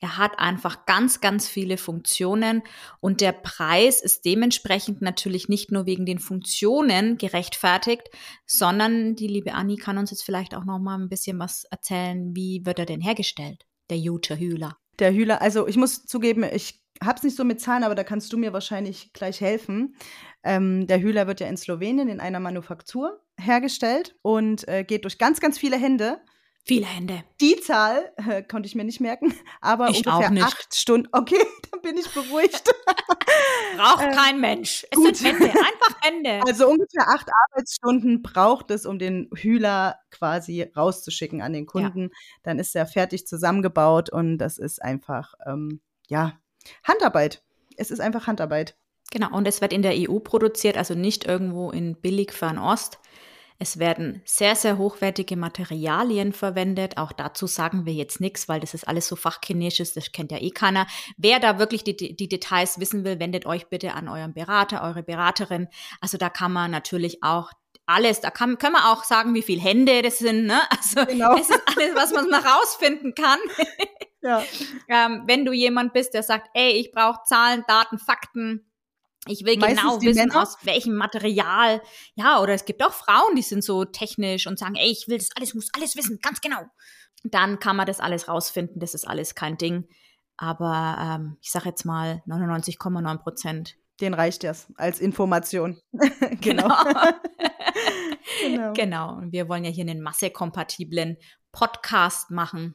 Er 0.01 0.19
hat 0.19 0.39
einfach 0.39 0.87
ganz, 0.87 1.21
ganz 1.21 1.49
viele 1.49 1.77
Funktionen 1.77 2.63
und 3.01 3.21
der 3.21 3.33
Preis 3.33 4.03
ist 4.03 4.25
dementsprechend 4.25 5.01
natürlich 5.01 5.49
nicht 5.49 5.73
nur 5.73 5.87
wegen 5.87 6.05
den 6.05 6.19
Funktionen 6.19 7.17
gerechtfertigt, 7.17 8.11
sondern 8.45 9.15
die 9.17 9.29
liebe 9.29 9.55
Anni 9.55 9.77
kann 9.77 9.99
uns 9.99 10.11
jetzt 10.11 10.25
vielleicht 10.25 10.55
auch 10.55 10.65
noch 10.65 10.79
mal 10.79 10.99
ein 10.99 11.09
bisschen 11.09 11.39
was 11.39 11.65
erzählen. 11.65 12.35
Wie 12.35 12.67
wird 12.67 12.79
er 12.79 12.87
denn 12.87 13.01
hergestellt? 13.01 13.67
Der 13.89 13.99
Jute 13.99 14.39
Hühler. 14.39 14.77
Der 14.99 15.13
Hühler, 15.13 15.41
also 15.41 15.67
ich 15.67 15.77
muss 15.77 16.07
zugeben, 16.07 16.45
ich 16.45 16.85
habe 17.03 17.17
es 17.17 17.23
nicht 17.23 17.37
so 17.37 17.45
mit 17.45 17.61
Zahlen, 17.61 17.85
aber 17.85 17.95
da 17.95 18.05
kannst 18.05 18.33
du 18.33 18.39
mir 18.39 18.53
wahrscheinlich 18.53 19.13
gleich 19.13 19.41
helfen. 19.41 19.97
Ähm, 20.43 20.87
der 20.87 21.01
Hühler 21.01 21.27
wird 21.27 21.41
ja 21.41 21.49
in 21.49 21.57
Slowenien 21.57 22.09
in 22.09 22.21
einer 22.21 22.41
Manufaktur 22.41 23.21
hergestellt 23.39 24.17
und 24.23 24.69
äh, 24.69 24.85
geht 24.85 25.05
durch 25.05 25.19
ganz, 25.19 25.41
ganz 25.41 25.59
viele 25.59 25.77
Hände. 25.77 26.21
Viele 26.67 26.87
Hände. 26.87 27.23
Die 27.43 27.61
Zahl 27.61 28.11
äh, 28.17 28.43
konnte 28.43 28.67
ich 28.67 28.75
mir 28.75 28.85
nicht 28.85 28.99
merken, 28.99 29.35
aber 29.61 29.91
Ich 29.91 30.07
ungefähr 30.07 30.47
acht 30.47 30.75
Stunden. 30.75 31.07
Okay, 31.13 31.37
dann 31.71 31.83
bin 31.83 31.99
ich 31.99 32.09
beruhigt. 32.09 32.65
Braucht 33.77 34.05
Ähm, 34.05 34.13
kein 34.13 34.41
Mensch. 34.41 34.87
Es 34.91 34.97
gut. 34.97 35.15
sind 35.15 35.27
Hände, 35.27 35.51
einfach 35.51 36.01
Hände. 36.01 36.41
Also 36.47 36.67
ungefähr 36.67 37.07
acht 37.09 37.29
Arbeitsstunden 37.51 38.23
braucht 38.23 38.71
es, 38.71 38.87
um 38.87 38.99
den 38.99 39.29
Hühler 39.35 39.99
quasi 40.11 40.63
rauszuschicken 40.63 41.43
an 41.43 41.53
den 41.53 41.67
Kunden. 41.67 42.11
Dann 42.43 42.59
ist 42.59 42.75
er 42.75 42.87
fertig 42.87 43.27
zusammengebaut 43.27 44.09
und 44.09 44.39
das 44.39 44.57
ist 44.57 44.81
einfach, 44.81 45.35
ähm, 45.47 45.83
ja, 46.09 46.39
Handarbeit. 46.83 47.43
Es 47.77 47.91
ist 47.91 48.01
einfach 48.01 48.27
Handarbeit. 48.27 48.75
Genau, 49.11 49.37
und 49.37 49.47
es 49.47 49.61
wird 49.61 49.75
in 49.75 49.83
der 49.83 49.93
EU 49.95 50.19
produziert, 50.19 50.79
also 50.79 50.95
nicht 50.95 51.27
irgendwo 51.27 51.71
in 51.71 52.01
billig 52.01 52.33
Fernost. 52.33 53.01
Es 53.59 53.79
werden 53.79 54.21
sehr, 54.25 54.57
sehr 54.57 54.79
hochwertige 54.79 55.37
Materialien 55.37 56.33
verwendet. 56.33 56.99
Auch 56.99 57.13
dazu 57.13 57.47
sagen 57.47 57.87
wir 57.87 57.93
jetzt 57.93 58.21
nichts, 58.21 58.49
weil 58.49 58.61
das 58.61 58.75
ist 58.75 58.87
alles 58.87 59.07
so 59.07 59.17
fachchinesisch, 59.17 59.95
das 59.95 60.13
kennt 60.13 60.33
ja 60.33 60.39
eh 60.39 60.51
keiner. 60.51 60.87
Wer 61.17 61.39
da 61.39 61.59
wirklich 61.59 61.85
die, 61.85 61.97
die 61.97 62.29
Details 62.29 62.81
wissen 62.81 63.05
will, 63.05 63.21
wendet 63.21 63.47
euch 63.47 63.69
bitte 63.69 63.95
an 63.95 64.09
euren 64.09 64.35
Berater, 64.35 64.83
eure 64.83 65.03
Beraterin. 65.03 65.69
Also 66.01 66.19
da 66.19 66.31
kann 66.31 66.53
man 66.53 66.71
natürlich 66.71 67.23
auch 67.23 67.51
alles, 67.87 68.21
da 68.21 68.31
kann, 68.31 68.59
können 68.59 68.75
wir 68.75 68.91
auch 68.93 69.05
sagen, 69.05 69.35
wie 69.35 69.43
viele 69.43 69.61
Hände 69.61 70.03
das 70.03 70.19
sind. 70.19 70.47
Ne? 70.47 70.61
Also 70.71 71.05
Genau. 71.07 71.37
es 71.37 71.51
ist 71.51 71.63
alles, 71.67 71.95
was 71.95 72.13
man 72.13 72.29
noch 72.29 72.45
rausfinden 72.45 73.15
kann. 73.15 73.39
Ja. 74.23 74.43
ähm, 74.89 75.25
wenn 75.27 75.45
du 75.45 75.53
jemand 75.53 75.93
bist, 75.93 76.15
der 76.15 76.23
sagt, 76.23 76.49
ey, 76.55 76.73
ich 76.73 76.93
brauche 76.93 77.23
Zahlen, 77.25 77.63
Daten, 77.69 77.99
Fakten, 77.99 78.67
ich 79.29 79.45
will 79.45 79.59
Meistens 79.59 79.81
genau 79.81 80.03
wissen, 80.03 80.29
Männer. 80.29 80.43
aus 80.43 80.57
welchem 80.63 80.95
Material. 80.95 81.81
Ja, 82.15 82.41
oder 82.41 82.55
es 82.55 82.65
gibt 82.65 82.83
auch 82.83 82.93
Frauen, 82.93 83.35
die 83.37 83.43
sind 83.43 83.65
so 83.65 83.85
technisch 83.85 84.47
und 84.47 84.59
sagen, 84.59 84.75
ey, 84.75 84.91
ich 84.91 85.09
will 85.09 85.19
das 85.19 85.31
alles, 85.37 85.55
muss 85.55 85.71
alles 85.75 85.97
wissen, 85.97 86.19
ganz 86.21 86.41
genau. 86.41 86.63
Dann 87.25 87.59
kann 87.59 87.77
man 87.77 87.87
das 87.87 88.01
alles 88.01 88.29
rausfinden, 88.29 88.81
das 88.81 88.95
ist 88.95 89.07
alles 89.07 89.35
kein 89.35 89.57
Ding. 89.57 89.89
Aber 90.37 90.97
ähm, 91.01 91.37
ich 91.41 91.51
sage 91.51 91.69
jetzt 91.69 91.85
mal 91.85 92.23
99,9 92.27 93.19
Prozent. 93.19 93.77
Den 94.01 94.15
reicht 94.15 94.43
das 94.43 94.67
als 94.77 95.01
Information. 95.01 95.81
genau. 96.41 96.69
genau. 98.43 98.73
Genau. 98.73 99.15
Und 99.17 99.33
wir 99.33 99.49
wollen 99.49 99.65
ja 99.65 99.71
hier 99.71 99.85
einen 99.85 100.03
massekompatiblen 100.03 101.17
Podcast 101.53 102.31
machen 102.31 102.75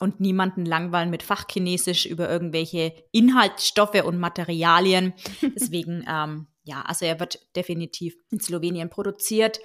und 0.00 0.20
niemanden 0.20 0.64
langweilen 0.66 1.10
mit 1.10 1.22
Fachchinesisch 1.22 2.06
über 2.06 2.28
irgendwelche 2.28 2.92
Inhaltsstoffe 3.12 4.02
und 4.04 4.18
Materialien. 4.18 5.14
Deswegen, 5.54 6.04
ähm, 6.08 6.46
ja, 6.64 6.82
also 6.82 7.04
er 7.06 7.18
wird 7.20 7.38
definitiv 7.56 8.14
in 8.30 8.40
Slowenien 8.40 8.90
produziert. 8.90 9.60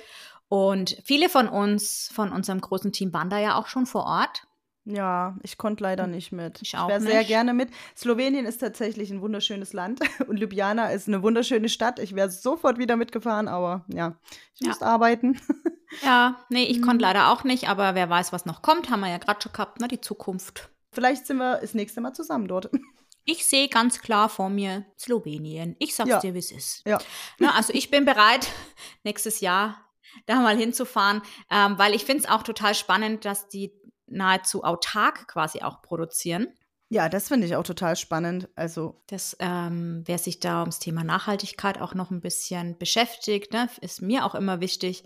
Und 0.47 0.97
viele 1.05 1.29
von 1.29 1.47
uns, 1.47 2.09
von 2.13 2.31
unserem 2.31 2.59
großen 2.61 2.91
Team, 2.91 3.13
waren 3.13 3.29
da 3.29 3.39
ja 3.39 3.55
auch 3.55 3.67
schon 3.67 3.85
vor 3.85 4.05
Ort. 4.05 4.43
Ja, 4.83 5.37
ich 5.43 5.57
konnte 5.57 5.83
leider 5.83 6.07
nicht 6.07 6.31
mit. 6.31 6.59
Ich 6.63 6.75
auch 6.75 6.87
wäre 6.89 6.99
sehr 7.01 7.23
gerne 7.23 7.53
mit. 7.53 7.69
Slowenien 7.95 8.45
ist 8.45 8.57
tatsächlich 8.57 9.11
ein 9.11 9.21
wunderschönes 9.21 9.73
Land 9.73 9.99
und 10.27 10.37
Ljubljana 10.37 10.91
ist 10.91 11.07
eine 11.07 11.21
wunderschöne 11.21 11.69
Stadt. 11.69 11.99
Ich 11.99 12.15
wäre 12.15 12.31
sofort 12.31 12.79
wieder 12.79 12.95
mitgefahren, 12.97 13.47
aber 13.47 13.85
ja, 13.93 14.17
ich 14.55 14.61
Ja. 14.61 14.69
musste 14.69 14.85
arbeiten. 14.87 15.39
Ja, 16.03 16.39
nee, 16.49 16.63
ich 16.63 16.77
Mhm. 16.79 16.85
konnte 16.85 17.01
leider 17.03 17.31
auch 17.31 17.43
nicht, 17.43 17.67
aber 17.69 17.95
wer 17.95 18.09
weiß, 18.09 18.31
was 18.33 18.45
noch 18.45 18.61
kommt, 18.61 18.89
haben 18.89 19.01
wir 19.01 19.09
ja 19.09 19.17
gerade 19.17 19.41
schon 19.41 19.51
gehabt, 19.51 19.79
ne, 19.81 19.87
die 19.87 20.01
Zukunft. 20.01 20.69
Vielleicht 20.93 21.25
sind 21.27 21.37
wir 21.37 21.57
das 21.59 21.73
nächste 21.73 22.01
Mal 22.01 22.13
zusammen 22.13 22.47
dort. 22.47 22.69
Ich 23.23 23.45
sehe 23.45 23.69
ganz 23.69 24.01
klar 24.01 24.29
vor 24.29 24.49
mir 24.49 24.83
Slowenien. 24.97 25.75
Ich 25.77 25.93
sag's 25.95 26.09
Ja. 26.09 26.19
dir, 26.19 26.33
wie 26.33 26.39
es 26.39 26.51
ist. 26.51 26.81
Ja. 26.87 26.97
Na, 27.37 27.53
also 27.53 27.71
ich 27.71 27.91
bin 27.91 28.03
bereit, 28.03 28.47
nächstes 29.03 29.41
Jahr 29.41 29.77
da 30.25 30.39
mal 30.39 30.57
hinzufahren, 30.57 31.21
ähm, 31.51 31.77
weil 31.77 31.93
ich 31.93 32.03
finde 32.03 32.23
es 32.23 32.29
auch 32.29 32.41
total 32.41 32.73
spannend, 32.73 33.23
dass 33.23 33.47
die 33.47 33.73
nahezu 34.07 34.63
autark 34.63 35.27
quasi 35.27 35.61
auch 35.61 35.83
produzieren. 35.83 36.47
Ja, 36.93 37.07
das 37.07 37.29
finde 37.29 37.47
ich 37.47 37.55
auch 37.55 37.63
total 37.63 37.95
spannend. 37.95 38.49
Also 38.53 39.01
Das, 39.07 39.37
ähm, 39.39 40.03
wer 40.05 40.17
sich 40.17 40.41
da 40.41 40.59
ums 40.59 40.77
Thema 40.79 41.05
Nachhaltigkeit 41.05 41.79
auch 41.79 41.93
noch 41.93 42.11
ein 42.11 42.19
bisschen 42.19 42.77
beschäftigt, 42.77 43.53
ne, 43.53 43.69
ist 43.79 44.01
mir 44.01 44.25
auch 44.25 44.35
immer 44.35 44.59
wichtig. 44.59 45.05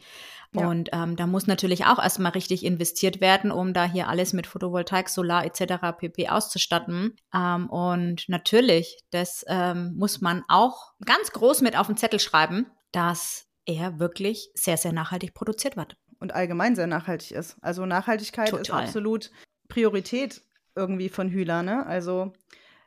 Ja. 0.56 0.68
Und 0.68 0.90
ähm, 0.94 1.16
da 1.16 1.28
muss 1.28 1.46
natürlich 1.46 1.86
auch 1.86 2.00
erstmal 2.00 2.32
richtig 2.32 2.66
investiert 2.66 3.22
werden, 3.22 3.52
um 3.52 3.72
da 3.72 3.86
hier 3.86 4.08
alles 4.08 4.34
mit 4.34 4.48
Photovoltaik, 4.48 5.10
Solar 5.10 5.46
etc. 5.46 5.96
pp. 6.00 6.28
auszustatten. 6.30 7.18
Ähm, 7.32 7.70
und 7.70 8.28
natürlich, 8.30 8.98
das 9.12 9.46
ähm, 9.48 9.94
muss 9.96 10.22
man 10.22 10.44
auch 10.48 10.94
ganz 11.06 11.34
groß 11.34 11.62
mit 11.62 11.78
auf 11.78 11.86
den 11.86 11.98
Zettel 11.98 12.20
schreiben, 12.20 12.66
dass 12.94 13.46
er 13.68 14.00
wirklich 14.00 14.50
sehr, 14.56 14.78
sehr 14.78 14.92
nachhaltig 14.92 15.36
produziert 15.36 15.78
wird. 15.78 15.98
und 16.20 16.34
allgemein 16.34 16.76
sehr 16.76 16.88
nachhaltig 16.88 17.30
ist. 17.30 17.58
Also 17.62 17.86
Nachhaltigkeit 17.86 18.52
ist 18.52 18.68
Total. 18.70 18.86
absolut 18.86 19.30
Priorität 19.68 20.42
irgendwie 20.76 21.10
von 21.10 21.30
Hühler, 21.30 21.64
ne? 21.64 21.86
Also 21.86 22.34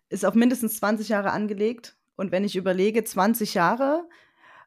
ist 0.08 0.24
auf 0.24 0.34
mindestens 0.34 0.78
20 0.78 1.08
Jahre 1.08 1.32
angelegt. 1.32 1.96
Und 2.16 2.32
wenn 2.32 2.44
ich 2.44 2.56
überlege, 2.56 3.04
20 3.04 3.54
Jahre, 3.54 4.08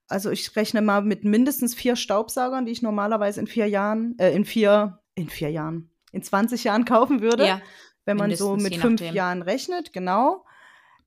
also 0.08 0.30
ich 0.30 0.56
rechne 0.56 0.82
mal 0.82 1.02
mit 1.02 1.24
mindestens 1.24 1.74
vier 1.74 1.96
Staubsaugern, 1.96 2.66
die 2.66 2.72
ich 2.72 2.82
normalerweise 2.82 3.40
in 3.40 3.48
vier 3.48 3.68
Jahren, 3.68 4.18
äh, 4.20 4.34
in 4.34 4.46
vier, 4.46 5.00
in 5.16 5.30
vier 5.30 5.50
Jahren, 5.50 5.90
in 6.12 6.24
20 6.24 6.64
Jahren 6.64 6.86
kaufen 6.86 7.22
würde. 7.22 7.46
Ja, 7.46 7.62
wenn 8.06 8.18
man 8.18 8.36
so 8.36 8.56
mit 8.56 8.76
fünf. 8.78 9.02
Jahren 9.02 9.42
rechnet, 9.42 9.94
genau. 9.94 10.46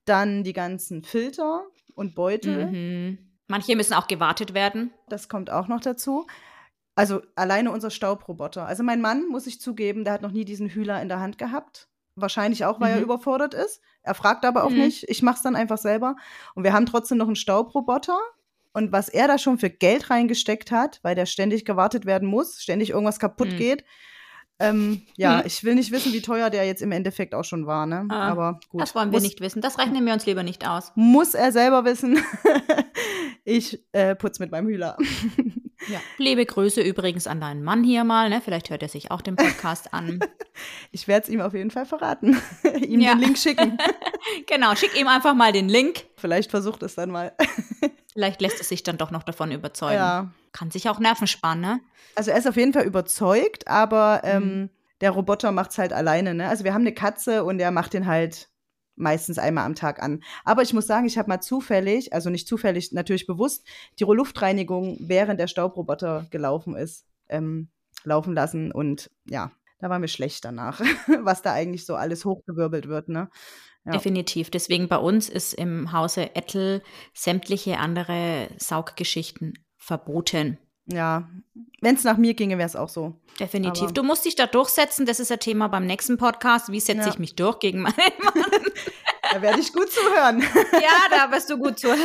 Dann 0.05 0.43
die 0.43 0.53
ganzen 0.53 1.03
Filter 1.03 1.65
und 1.93 2.15
Beutel. 2.15 2.71
mhm. 2.71 3.17
Manche 3.47 3.75
müssen 3.75 3.93
auch 3.93 4.07
gewartet 4.07 4.53
werden. 4.53 4.91
Das 5.07 5.29
kommt 5.29 5.51
auch 5.51 5.67
noch 5.67 5.81
dazu. 5.81 6.25
Also 6.95 7.21
alleine 7.35 7.71
unser 7.71 7.91
Staubroboter. 7.91 8.65
Also 8.65 8.81
mein 8.81 9.01
Mann, 9.01 9.27
muss 9.27 9.45
ich 9.45 9.59
zugeben, 9.59 10.03
der 10.03 10.13
hat 10.13 10.21
noch 10.21 10.31
nie 10.31 10.45
diesen 10.45 10.69
Hühler 10.69 11.01
in 11.01 11.09
der 11.09 11.19
Hand 11.19 11.37
gehabt. 11.37 11.87
Wahrscheinlich 12.17 12.63
auch, 12.65 12.79
weil 12.79 12.91
er 12.91 12.97
Mhm. 12.97 13.03
überfordert 13.03 13.53
ist. 13.53 13.81
Er 14.01 14.13
fragt 14.15 14.45
aber 14.45 14.63
auch 14.63 14.69
Mhm. 14.69 14.77
nicht. 14.77 15.03
Ich 15.09 15.21
mache 15.21 15.35
es 15.35 15.41
dann 15.41 15.55
einfach 15.55 15.77
selber. 15.77 16.15
Und 16.53 16.63
wir 16.63 16.71
haben 16.73 16.85
trotzdem 16.85 17.17
noch 17.17 17.27
einen 17.27 17.35
Staubroboter. 17.35 18.17
Und 18.73 18.91
was 18.91 19.09
er 19.09 19.27
da 19.27 19.37
schon 19.37 19.57
für 19.57 19.69
Geld 19.69 20.09
reingesteckt 20.09 20.71
hat, 20.71 20.99
weil 21.01 21.15
der 21.15 21.25
ständig 21.25 21.65
gewartet 21.65 22.05
werden 22.05 22.27
muss, 22.27 22.61
ständig 22.61 22.89
irgendwas 22.91 23.19
kaputt 23.19 23.53
Mhm. 23.53 23.57
geht. 23.57 23.85
Ähm, 24.59 25.01
ja, 25.17 25.37
Mhm. 25.39 25.43
ich 25.45 25.63
will 25.65 25.75
nicht 25.75 25.91
wissen, 25.91 26.13
wie 26.13 26.21
teuer 26.21 26.49
der 26.49 26.65
jetzt 26.65 26.81
im 26.81 26.93
Endeffekt 26.93 27.35
auch 27.35 27.43
schon 27.43 27.67
war. 27.67 27.85
Ne? 27.85 28.05
Ah, 28.09 28.29
aber 28.31 28.59
gut. 28.69 28.81
Das 28.81 28.95
wollen 28.95 29.09
wir 29.11 29.17
muss, 29.17 29.23
nicht 29.23 29.41
wissen. 29.41 29.61
Das 29.61 29.77
rechnen 29.77 30.05
wir 30.05 30.13
uns 30.13 30.25
lieber 30.25 30.43
nicht 30.43 30.65
aus. 30.65 30.93
Muss 30.95 31.33
er 31.33 31.51
selber 31.51 31.83
wissen. 31.83 32.17
ich 33.43 33.83
äh, 33.91 34.15
putz 34.15 34.39
mit 34.39 34.51
meinem 34.51 34.67
Hühler. 34.67 34.97
Ja. 35.87 35.99
Liebe 36.17 36.45
Grüße 36.45 36.81
übrigens 36.81 37.27
an 37.27 37.39
deinen 37.41 37.63
Mann 37.63 37.83
hier 37.83 38.03
mal. 38.03 38.29
Ne? 38.29 38.41
Vielleicht 38.43 38.69
hört 38.69 38.81
er 38.81 38.89
sich 38.89 39.11
auch 39.11 39.21
den 39.21 39.35
Podcast 39.35 39.93
an. 39.93 40.19
Ich 40.91 41.09
werde 41.09 41.23
es 41.25 41.29
ihm 41.29 41.41
auf 41.41 41.53
jeden 41.53 41.69
Fall 41.69 41.85
verraten. 41.85 42.41
ihm 42.81 43.01
Ja. 43.01 43.13
den 43.13 43.19
Link 43.19 43.37
schicken. 43.37 43.77
genau, 44.47 44.73
schick 44.75 44.97
ihm 44.97 45.07
einfach 45.09 45.33
mal 45.35 45.51
den 45.51 45.67
Link. 45.67 46.05
Vielleicht 46.15 46.49
versucht 46.49 46.81
es 46.83 46.95
dann 46.95 47.11
mal. 47.11 47.33
Vielleicht 48.13 48.39
lässt 48.39 48.61
es 48.61 48.69
sich 48.69 48.81
dann 48.81 48.97
doch 48.97 49.11
noch 49.11 49.23
davon 49.23 49.51
überzeugen. 49.51 49.95
ja. 49.95 50.31
Kann 50.53 50.71
sich 50.71 50.87
auch 50.87 50.99
Nerven 50.99 51.27
sparen, 51.27 51.59
ne? 51.59 51.81
Also 52.15 52.31
er 52.31 52.37
ist 52.37 52.47
auf 52.47 52.55
jeden 52.55 52.71
Fall 52.71 52.85
überzeugt, 52.85 53.67
aber 53.67 54.21
Mhm. 54.23 54.29
ähm, 54.31 54.69
der 55.01 55.11
Roboter 55.11 55.51
macht 55.51 55.71
es 55.71 55.77
halt 55.77 55.91
alleine. 55.91 56.33
Ne? 56.33 56.47
Also 56.47 56.63
wir 56.63 56.73
haben 56.73 56.81
eine 56.83 56.93
Katze 56.93 57.43
und 57.43 57.57
der 57.57 57.71
macht 57.71 57.93
den 57.93 58.07
halt 58.07 58.47
meistens 58.95 59.37
einmal 59.37 59.65
am 59.65 59.75
Tag 59.75 60.01
an. 60.01 60.23
Aber 60.43 60.61
ich 60.61 60.73
muss 60.73 60.87
sagen, 60.87 61.05
ich 61.05 61.17
habe 61.17 61.29
mal 61.29 61.41
zufällig, 61.41 62.13
also 62.13 62.29
nicht 62.29 62.47
zufällig, 62.47 62.91
natürlich 62.91 63.27
bewusst, 63.27 63.65
die 63.99 64.03
Luftreinigung 64.03 64.97
während 65.01 65.39
der 65.39 65.47
Staubroboter 65.47 66.27
gelaufen 66.31 66.75
ist, 66.75 67.05
ähm, 67.29 67.69
laufen 68.03 68.33
lassen. 68.33 68.71
Und 68.71 69.11
ja, 69.25 69.51
da 69.79 69.89
war 69.89 69.99
mir 69.99 70.07
schlecht 70.07 70.45
danach, 70.45 70.79
was 71.23 71.41
da 71.41 71.53
eigentlich 71.53 71.85
so 71.85 71.95
alles 71.95 72.25
hochgewirbelt 72.25 72.87
wird. 72.87 73.09
Ne? 73.09 73.29
Ja. 73.85 73.91
Definitiv. 73.91 74.49
Deswegen 74.49 74.87
bei 74.87 74.97
uns 74.97 75.29
ist 75.29 75.53
im 75.53 75.91
Hause 75.91 76.35
Ettel 76.35 76.81
sämtliche 77.13 77.77
andere 77.77 78.49
Sauggeschichten 78.57 79.53
verboten. 79.77 80.57
Ja, 80.87 81.27
wenn 81.81 81.95
es 81.95 82.03
nach 82.03 82.17
mir 82.17 82.33
ginge, 82.35 82.57
wäre 82.57 82.67
es 82.67 82.75
auch 82.75 82.89
so. 82.89 83.13
Definitiv. 83.39 83.83
Aber- 83.83 83.91
du 83.93 84.03
musst 84.03 84.25
dich 84.25 84.35
da 84.35 84.45
durchsetzen. 84.47 85.05
Das 85.05 85.19
ist 85.19 85.31
ein 85.31 85.39
Thema 85.39 85.67
beim 85.67 85.85
nächsten 85.85 86.17
Podcast. 86.17 86.71
Wie 86.71 86.79
setze 86.79 87.01
Ja. 87.01 87.07
ich 87.09 87.19
mich 87.19 87.35
durch 87.35 87.59
gegen 87.59 87.81
meinen 87.81 87.93
Da 89.31 89.41
werde 89.41 89.59
ich 89.59 89.73
gut 89.73 89.91
zuhören. 89.91 90.41
Ja, 90.73 91.09
da 91.09 91.27
bist 91.27 91.49
du 91.49 91.57
gut 91.57 91.79
zu. 91.79 91.87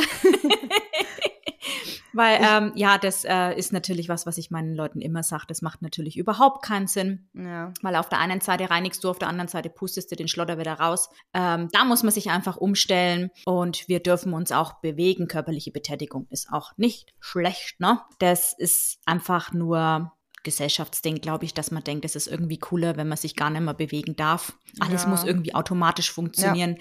Weil, 2.13 2.39
ähm, 2.41 2.71
ja, 2.75 2.97
das 2.97 3.23
äh, 3.23 3.53
ist 3.57 3.71
natürlich 3.73 4.09
was, 4.09 4.25
was 4.25 4.37
ich 4.37 4.51
meinen 4.51 4.75
Leuten 4.75 5.01
immer 5.01 5.23
sage. 5.23 5.45
Das 5.47 5.61
macht 5.61 5.81
natürlich 5.81 6.17
überhaupt 6.17 6.63
keinen 6.65 6.87
Sinn. 6.87 7.29
ja. 7.33 7.73
Weil 7.81 7.95
auf 7.95 8.09
der 8.09 8.19
einen 8.19 8.41
Seite 8.41 8.69
reinigst 8.69 9.03
du, 9.03 9.09
auf 9.09 9.19
der 9.19 9.27
anderen 9.29 9.47
Seite 9.47 9.69
pustest 9.69 10.11
du 10.11 10.15
den 10.15 10.27
Schlotter 10.27 10.57
wieder 10.57 10.73
raus. 10.73 11.09
Ähm, 11.33 11.69
da 11.71 11.85
muss 11.85 12.03
man 12.03 12.11
sich 12.11 12.29
einfach 12.29 12.57
umstellen 12.57 13.31
und 13.45 13.87
wir 13.87 13.99
dürfen 14.01 14.33
uns 14.33 14.51
auch 14.51 14.81
bewegen. 14.81 15.27
Körperliche 15.27 15.71
Betätigung 15.71 16.27
ist 16.29 16.51
auch 16.51 16.71
nicht 16.77 17.13
schlecht, 17.19 17.79
ne? 17.79 18.01
Das 18.19 18.53
ist 18.57 18.99
einfach 19.05 19.53
nur 19.53 20.11
Gesellschaftsding, 20.43 21.15
glaube 21.21 21.45
ich, 21.45 21.53
dass 21.53 21.71
man 21.71 21.83
denkt, 21.83 22.03
es 22.03 22.15
ist 22.15 22.27
irgendwie 22.27 22.57
cooler, 22.57 22.97
wenn 22.97 23.07
man 23.07 23.17
sich 23.17 23.35
gar 23.35 23.49
nicht 23.51 23.61
mehr 23.61 23.73
bewegen 23.75 24.15
darf. 24.15 24.53
Alles 24.79 25.03
Ja. 25.03 25.09
muss 25.09 25.23
irgendwie 25.23 25.53
automatisch 25.53 26.11
funktionieren. 26.11 26.77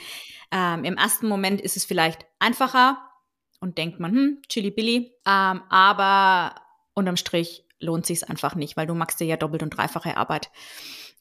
Ähm, 0.50 0.84
Im 0.84 0.96
ersten 0.96 1.28
Moment 1.28 1.60
ist 1.60 1.76
es 1.76 1.84
vielleicht 1.84 2.24
einfacher 2.38 2.98
und 3.60 3.78
denkt 3.78 4.00
man, 4.00 4.12
hm, 4.12 4.42
chili 4.48 4.70
billy. 4.70 5.12
Ähm, 5.26 5.62
aber 5.68 6.54
unterm 6.94 7.16
Strich 7.16 7.64
lohnt 7.78 8.06
sich 8.06 8.28
einfach 8.28 8.54
nicht, 8.54 8.76
weil 8.76 8.86
du 8.86 8.94
machst 8.94 9.20
dir 9.20 9.26
ja 9.26 9.36
doppelt 9.36 9.62
und 9.62 9.70
dreifache 9.70 10.16
Arbeit. 10.16 10.50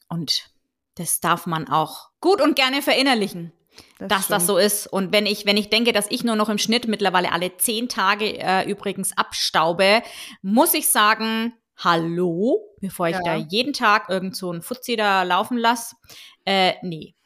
Und 0.08 0.50
das 0.96 1.20
darf 1.20 1.46
man 1.46 1.68
auch 1.68 2.08
gut 2.20 2.40
und 2.40 2.56
gerne 2.56 2.82
verinnerlichen, 2.82 3.52
dass 3.98 4.08
das 4.08 4.24
stimmt. 4.24 4.42
so 4.42 4.58
ist. 4.58 4.86
Und 4.86 5.12
wenn 5.12 5.24
ich, 5.26 5.46
wenn 5.46 5.56
ich 5.56 5.70
denke, 5.70 5.92
dass 5.92 6.10
ich 6.10 6.24
nur 6.24 6.36
noch 6.36 6.48
im 6.48 6.58
Schnitt 6.58 6.88
mittlerweile 6.88 7.32
alle 7.32 7.56
zehn 7.56 7.88
Tage 7.88 8.38
äh, 8.38 8.68
übrigens 8.68 9.16
abstaube, 9.16 10.02
muss 10.42 10.74
ich 10.74 10.88
sagen, 10.88 11.54
hallo, 11.76 12.60
bevor 12.80 13.08
ich 13.08 13.16
Ja. 13.16 13.22
da 13.22 13.34
jeden 13.36 13.72
Tag 13.72 14.08
irgend 14.10 14.36
so 14.36 14.50
einen 14.50 14.60
Fuzzi 14.62 14.96
da 14.96 15.22
laufen 15.22 15.56
lasse. 15.56 15.96
Äh, 16.44 16.74
nee, 16.82 17.14
Das 17.14 17.19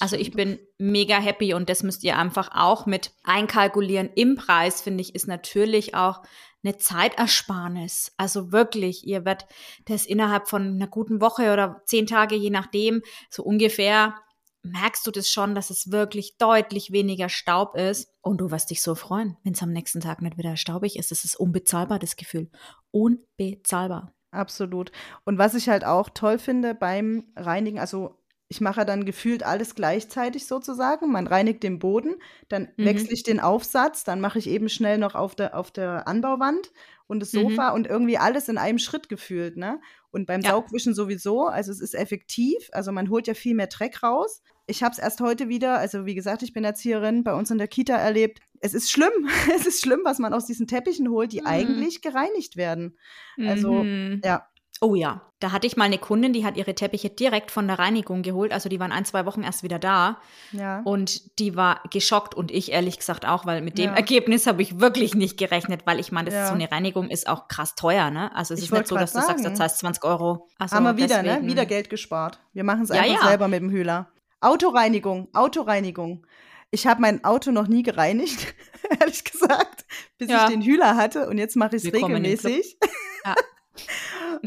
also 0.00 0.16
ich 0.16 0.32
bin 0.32 0.58
mega 0.78 1.18
happy 1.18 1.54
und 1.54 1.68
das 1.68 1.82
müsst 1.82 2.04
ihr 2.04 2.16
einfach 2.16 2.50
auch 2.52 2.86
mit 2.86 3.12
einkalkulieren. 3.24 4.10
Im 4.14 4.36
Preis, 4.36 4.82
finde 4.82 5.02
ich, 5.02 5.14
ist 5.14 5.28
natürlich 5.28 5.94
auch 5.94 6.22
eine 6.64 6.76
Zeitersparnis. 6.76 8.12
Also 8.16 8.52
wirklich, 8.52 9.06
ihr 9.06 9.24
werdet 9.24 9.46
das 9.86 10.06
innerhalb 10.06 10.48
von 10.48 10.74
einer 10.74 10.86
guten 10.86 11.20
Woche 11.20 11.52
oder 11.52 11.82
zehn 11.86 12.06
Tage, 12.06 12.36
je 12.36 12.50
nachdem, 12.50 13.02
so 13.30 13.42
ungefähr, 13.42 14.14
merkst 14.62 15.06
du 15.06 15.10
das 15.10 15.28
schon, 15.28 15.54
dass 15.54 15.70
es 15.70 15.90
wirklich 15.90 16.36
deutlich 16.38 16.92
weniger 16.92 17.28
Staub 17.28 17.76
ist. 17.76 18.08
Und 18.20 18.40
du 18.40 18.50
wirst 18.50 18.70
dich 18.70 18.82
so 18.82 18.94
freuen, 18.94 19.36
wenn 19.42 19.54
es 19.54 19.62
am 19.62 19.72
nächsten 19.72 20.00
Tag 20.00 20.22
nicht 20.22 20.38
wieder 20.38 20.56
staubig 20.56 20.96
ist. 20.96 21.10
Das 21.10 21.24
ist 21.24 21.36
unbezahlbar, 21.36 21.98
das 21.98 22.16
Gefühl. 22.16 22.50
Unbezahlbar. 22.92 24.14
Absolut. 24.30 24.92
Und 25.24 25.38
was 25.38 25.54
ich 25.54 25.68
halt 25.68 25.84
auch 25.84 26.08
toll 26.08 26.38
finde 26.38 26.74
beim 26.74 27.24
Reinigen, 27.36 27.78
also 27.78 28.21
ich 28.52 28.60
mache 28.60 28.84
dann 28.84 29.06
gefühlt 29.06 29.44
alles 29.44 29.74
gleichzeitig 29.74 30.46
sozusagen. 30.46 31.10
Man 31.10 31.26
reinigt 31.26 31.62
den 31.62 31.78
Boden, 31.78 32.16
dann 32.50 32.68
Mhm. 32.76 32.84
wechsle 32.84 33.14
ich 33.14 33.22
den 33.22 33.40
Aufsatz, 33.40 34.04
dann 34.04 34.20
mache 34.20 34.38
ich 34.38 34.46
eben 34.46 34.68
schnell 34.68 34.98
noch 34.98 35.14
auf 35.14 35.34
der, 35.34 35.56
auf 35.56 35.70
der 35.70 36.06
Anbauwand 36.06 36.70
und 37.06 37.20
das 37.20 37.32
Mhm. 37.32 37.38
Sofa 37.40 37.70
und 37.70 37.86
irgendwie 37.86 38.18
alles 38.18 38.50
in 38.50 38.58
einem 38.58 38.78
Schritt 38.78 39.08
gefühlt, 39.08 39.56
ne? 39.56 39.80
Und 40.10 40.26
beim 40.26 40.42
Ja. 40.42 40.50
Saugwischen 40.50 40.94
sowieso, 40.94 41.46
also 41.46 41.72
es 41.72 41.80
ist 41.80 41.94
effektiv, 41.94 42.68
also 42.72 42.92
man 42.92 43.08
holt 43.08 43.26
ja 43.26 43.32
viel 43.32 43.54
mehr 43.54 43.68
Dreck 43.68 44.02
raus. 44.02 44.42
Ich 44.66 44.82
habe 44.82 44.92
es 44.92 44.98
erst 44.98 45.22
heute 45.22 45.48
wieder, 45.48 45.78
also 45.78 46.04
wie 46.04 46.14
gesagt, 46.14 46.42
ich 46.42 46.52
bin 46.52 46.62
Erzieherin, 46.62 47.24
bei 47.24 47.32
uns 47.32 47.50
in 47.50 47.56
der 47.56 47.68
Kita 47.68 47.96
erlebt. 47.96 48.40
Es 48.60 48.74
ist 48.74 48.90
schlimm, 48.90 49.12
es 49.56 49.64
ist 49.64 49.80
schlimm, 49.80 50.00
was 50.04 50.18
man 50.18 50.34
aus 50.34 50.44
diesen 50.44 50.66
Teppichen 50.66 51.08
holt, 51.08 51.32
die 51.32 51.40
Mhm. 51.40 51.46
eigentlich 51.46 52.02
gereinigt 52.02 52.56
werden. 52.58 52.98
Also, 53.46 53.84
Mhm. 53.84 54.20
ja, 54.22 54.46
Oh 54.84 54.96
ja, 54.96 55.31
da 55.42 55.52
hatte 55.52 55.66
ich 55.66 55.76
mal 55.76 55.84
eine 55.84 55.98
Kundin, 55.98 56.32
die 56.32 56.44
hat 56.44 56.56
ihre 56.56 56.74
Teppiche 56.74 57.10
direkt 57.10 57.50
von 57.50 57.66
der 57.66 57.78
Reinigung 57.78 58.22
geholt. 58.22 58.52
Also 58.52 58.68
die 58.68 58.78
waren 58.80 58.92
ein, 58.92 59.04
zwei 59.04 59.26
Wochen 59.26 59.42
erst 59.42 59.62
wieder 59.62 59.78
da. 59.78 60.18
ja. 60.52 60.80
Und 60.84 61.38
die 61.38 61.56
war 61.56 61.80
geschockt 61.90 62.34
und 62.34 62.50
ich 62.50 62.70
ehrlich 62.72 62.98
gesagt 62.98 63.26
auch, 63.26 63.44
weil 63.46 63.60
mit 63.62 63.78
dem 63.78 63.90
Ja. 63.90 63.96
Ergebnis 63.96 64.46
habe 64.46 64.62
ich 64.62 64.78
wirklich 64.80 65.14
nicht 65.14 65.36
gerechnet, 65.38 65.82
weil 65.86 65.98
ich 66.00 66.12
meine, 66.12 66.26
das 66.26 66.34
Ja. 66.34 66.42
ist 66.44 66.48
so 66.50 66.54
eine 66.54 66.70
Reinigung 66.70 67.10
ist 67.10 67.28
auch 67.28 67.48
krass 67.48 67.74
teuer, 67.74 68.10
ne? 68.10 68.34
Also 68.34 68.54
es 68.54 68.60
Ich 68.60 68.66
ist 68.66 68.72
nicht 68.72 68.86
so, 68.86 68.96
dass 68.96 69.12
du 69.12 69.18
sagst, 69.20 69.42
sagen. 69.42 69.50
das 69.50 69.58
heißt 69.60 69.78
20 69.80 70.04
Euro. 70.04 70.48
Also 70.58 70.76
Haben 70.76 70.84
wir 70.84 70.96
wieder, 70.96 71.18
ne? 71.22 71.28
deswegen- 71.30 71.46
Wieder 71.48 71.66
Geld 71.66 71.90
gespart. 71.90 72.38
Wir 72.52 72.64
machen 72.64 72.82
es 72.82 72.90
einfach 72.90 73.26
selber 73.28 73.48
mit 73.48 73.60
dem 73.60 73.70
Hühler. 73.70 74.08
Autoreinigung, 74.40 75.28
Autoreinigung. 75.34 76.26
Ich 76.70 76.86
habe 76.86 77.00
mein 77.02 77.22
Auto 77.24 77.50
noch 77.50 77.66
nie 77.68 77.82
gereinigt, 77.82 78.54
ehrlich 79.00 79.24
gesagt, 79.24 79.84
bis 80.18 80.30
ich 80.30 80.44
den 80.48 80.62
Hühler 80.62 80.96
hatte 80.96 81.28
und 81.28 81.38
jetzt 81.38 81.54
mache 81.56 81.76
ich 81.76 81.84
es 81.84 81.92
regelmäßig. 81.92 82.76
Ja. 83.24 83.34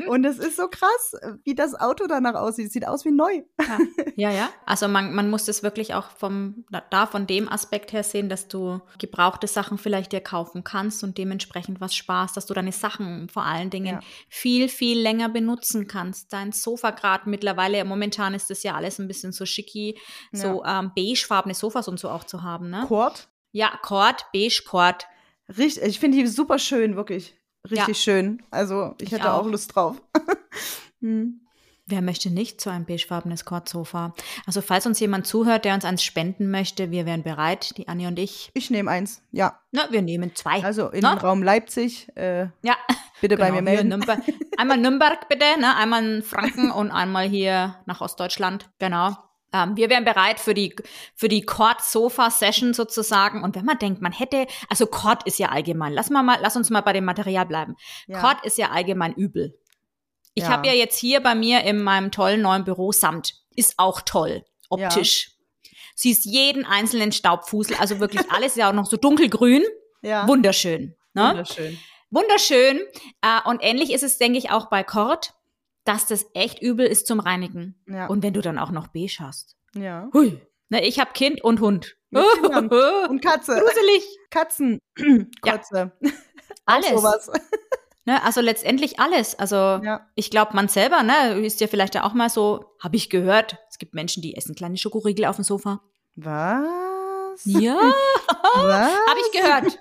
Und 0.07 0.25
es 0.25 0.37
ist 0.39 0.57
so 0.57 0.67
krass, 0.67 1.15
wie 1.43 1.55
das 1.55 1.75
Auto 1.75 2.05
danach 2.07 2.35
aussieht. 2.35 2.67
Es 2.67 2.73
sieht 2.73 2.87
aus 2.87 3.05
wie 3.05 3.11
neu. 3.11 3.43
Ja, 3.59 3.77
ja. 4.15 4.31
ja. 4.31 4.49
Also 4.65 4.87
man, 4.87 5.13
man 5.13 5.29
muss 5.29 5.45
das 5.45 5.63
wirklich 5.63 5.93
auch 5.93 6.09
vom, 6.11 6.65
da 6.89 7.05
von 7.05 7.27
dem 7.27 7.47
Aspekt 7.49 7.93
her 7.93 8.03
sehen, 8.03 8.29
dass 8.29 8.47
du 8.47 8.81
gebrauchte 8.99 9.47
Sachen 9.47 9.77
vielleicht 9.77 10.11
dir 10.11 10.21
kaufen 10.21 10.63
kannst 10.63 11.03
und 11.03 11.17
dementsprechend 11.17 11.81
was 11.81 11.95
Spaß, 11.95 12.33
dass 12.33 12.45
du 12.45 12.53
deine 12.53 12.71
Sachen 12.71 13.29
vor 13.29 13.43
allen 13.43 13.69
Dingen 13.69 13.95
Ja. 13.95 13.99
viel, 14.27 14.69
viel 14.69 14.99
länger 14.99 15.29
benutzen 15.29 15.87
kannst. 15.87 16.33
Dein 16.33 16.51
Sofa 16.51 16.91
gerade 16.91 17.29
mittlerweile, 17.29 17.83
momentan 17.85 18.33
ist 18.33 18.49
das 18.49 18.63
ja 18.63 18.75
alles 18.75 18.99
ein 18.99 19.07
bisschen 19.07 19.31
so 19.31 19.45
schicki, 19.45 19.97
so 20.31 20.63
ähm, 20.65 20.91
beigefarbene 20.95 21.53
Sofas 21.53 21.87
und 21.87 21.99
so 21.99 22.09
auch 22.09 22.23
zu 22.23 22.43
haben, 22.43 22.69
ne? 22.69 22.85
Kord. 22.87 23.27
Ja, 23.51 23.77
Kord, 23.81 24.25
beige 24.33 24.63
Kord. 24.65 25.05
Richtig, 25.57 25.83
ich 25.83 25.99
finde 25.99 26.17
die 26.17 26.27
super 26.27 26.57
schön, 26.59 26.95
wirklich. 26.95 27.35
Richtig 27.71 27.97
schön. 27.97 28.41
Also 28.51 28.95
ich, 28.99 29.07
Ich 29.07 29.11
hätte 29.13 29.33
auch. 29.33 29.45
auch. 29.45 29.47
Lust 29.47 29.75
drauf. 29.75 30.01
hm. 31.01 31.41
Wer 31.87 32.01
möchte 32.01 32.31
nicht 32.31 32.61
so 32.61 32.71
ein 32.71 32.85
beigefarbenes 32.85 33.45
Kordsofa? 33.45 34.15
Also 34.47 34.61
falls 34.61 34.87
uns 34.87 34.99
jemand 34.99 35.27
zuhört, 35.27 35.65
der 35.65 35.75
uns 35.75 35.85
eins 35.85 36.03
spenden 36.03 36.49
möchte, 36.49 36.89
wir 36.89 37.05
wären 37.05 37.21
bereit, 37.21 37.77
die 37.77 37.87
Annie 37.87 38.07
und 38.07 38.17
ich. 38.17 38.49
Ich 38.55 38.71
nehme 38.71 38.89
eins, 38.89 39.21
ja. 39.31 39.59
Na, 39.71 39.83
wir 39.91 40.01
nehmen 40.01 40.33
zwei. 40.33 40.63
Also 40.63 40.89
in 40.89 41.01
Na? 41.01 41.13
den 41.13 41.19
Raum 41.19 41.43
Leipzig, 41.43 42.07
äh, 42.15 42.47
ja, 42.63 42.75
bitte 43.21 43.37
bei 43.37 43.51
genau, 43.51 43.61
mir 43.61 43.69
hier 43.69 43.81
in 43.81 43.89
melden. 43.89 43.89
Nürnberg. 43.89 44.19
Einmal 44.57 44.77
Nürnberg 44.77 45.29
bitte, 45.29 45.45
ne? 45.59 45.75
einmal 45.75 46.03
in 46.03 46.23
Franken 46.23 46.71
und 46.71 46.89
einmal 46.89 47.27
hier 47.27 47.75
nach 47.85 48.01
Ostdeutschland. 48.01 48.67
Genau. 48.79 49.15
Ähm, 49.55 49.77
wir 49.77 49.89
wären 49.89 50.03
bereit 50.03 50.39
für 50.41 50.53
die, 50.53 50.75
für 51.15 51.29
die 51.29 51.45
Cord-Sofa-Session 51.45 52.73
sozusagen. 52.73 53.41
Und 53.41 53.55
wenn 53.55 53.63
man 53.63 53.77
denkt, 53.79 54.01
man 54.01 54.11
hätte, 54.11 54.47
also 54.69 54.85
Cord 54.85 55.25
ist 55.25 55.39
ja 55.39 55.49
allgemein. 55.49 55.93
Lass, 55.93 56.09
mal, 56.09 56.23
mal, 56.23 56.39
lass 56.41 56.57
uns 56.57 56.69
mal 56.69 56.81
bei 56.81 56.91
dem 56.91 57.05
Material 57.05 57.45
bleiben. 57.45 57.75
Ja. 58.07 58.19
Cord 58.19 58.43
ist 58.45 58.57
ja 58.57 58.71
allgemein 58.71 59.13
übel. 59.13 59.57
Ich 60.33 60.43
Ja. 60.43 60.49
habe 60.49 60.67
ja 60.67 60.73
jetzt 60.73 60.97
hier 60.99 61.21
bei 61.21 61.35
mir 61.35 61.61
in 61.63 61.81
meinem 61.81 62.11
tollen 62.11 62.41
neuen 62.41 62.65
Büro 62.65 62.91
Samt. 62.91 63.35
Ist 63.55 63.75
auch 63.77 64.01
toll, 64.01 64.43
optisch. 64.69 65.31
Siehst 65.95 66.25
jeden 66.25 66.65
einzelnen 66.65 67.13
Staubfusel, 67.13 67.77
also 67.77 68.01
wirklich 68.01 68.21
alles 68.31 68.51
ist 68.53 68.57
ja 68.57 68.69
auch 68.69 68.73
noch 68.73 68.85
so 68.87 68.97
dunkelgrün. 68.97 69.63
Ja, 70.01 70.27
Wunderschön. 70.27 70.95
Ne? 71.13 71.29
wunderschön. 71.29 71.79
Wunderschön. 72.11 72.81
Äh, 73.21 73.49
und 73.49 73.63
ähnlich 73.63 73.93
ist 73.93 74.03
es, 74.03 74.17
denke 74.17 74.37
ich, 74.37 74.51
auch 74.51 74.69
bei 74.69 74.83
Kord, 74.83 75.33
dass 75.85 76.07
das 76.07 76.25
echt 76.33 76.61
übel 76.61 76.85
ist 76.85 77.07
zum 77.07 77.19
Reinigen. 77.19 77.81
Ja. 77.87 78.07
Und 78.07 78.21
wenn 78.23 78.33
du 78.33 78.41
dann 78.41 78.59
auch 78.59 78.71
noch 78.71 78.87
beige 78.87 79.17
hast. 79.21 79.55
ja. 79.75 80.09
Hui. 80.13 80.41
Ne, 80.69 80.83
ich 80.85 80.99
habe 80.99 81.11
Kind 81.13 81.43
und 81.43 81.59
Hund. 81.61 81.95
Und 82.11 83.21
Katze. 83.23 83.53
Gruselig. 83.59 84.03
Katzen. 84.31 84.79
Ja. 85.45 85.57
Kotze. 85.57 85.91
Alles. 86.65 86.89
Sowas. 86.89 87.31
Ne, 88.07 88.21
also 88.23 88.39
letztendlich 88.39 88.99
alles. 88.99 89.33
Also 89.33 89.55
Ja. 89.55 90.07
ich 90.13 90.29
glaube, 90.29 90.53
man 90.55 90.67
selber, 90.67 91.01
ne, 91.01 91.39
ist 91.43 91.59
ja 91.59 91.65
vielleicht 91.65 91.95
ja 91.95 92.03
auch 92.03 92.13
mal 92.13 92.29
so, 92.29 92.63
habe 92.79 92.95
ich 92.97 93.09
gehört, 93.09 93.57
es 93.67 93.79
gibt 93.79 93.95
Menschen, 93.95 94.21
die 94.21 94.35
essen 94.37 94.53
kleine 94.53 94.77
Schokoriegel 94.77 95.25
auf 95.25 95.37
dem 95.37 95.43
Sofa. 95.43 95.81
Was? 96.15 97.41
Ja, 97.45 97.73
habe 97.75 99.19
ich 99.25 99.41
gehört. 99.41 99.79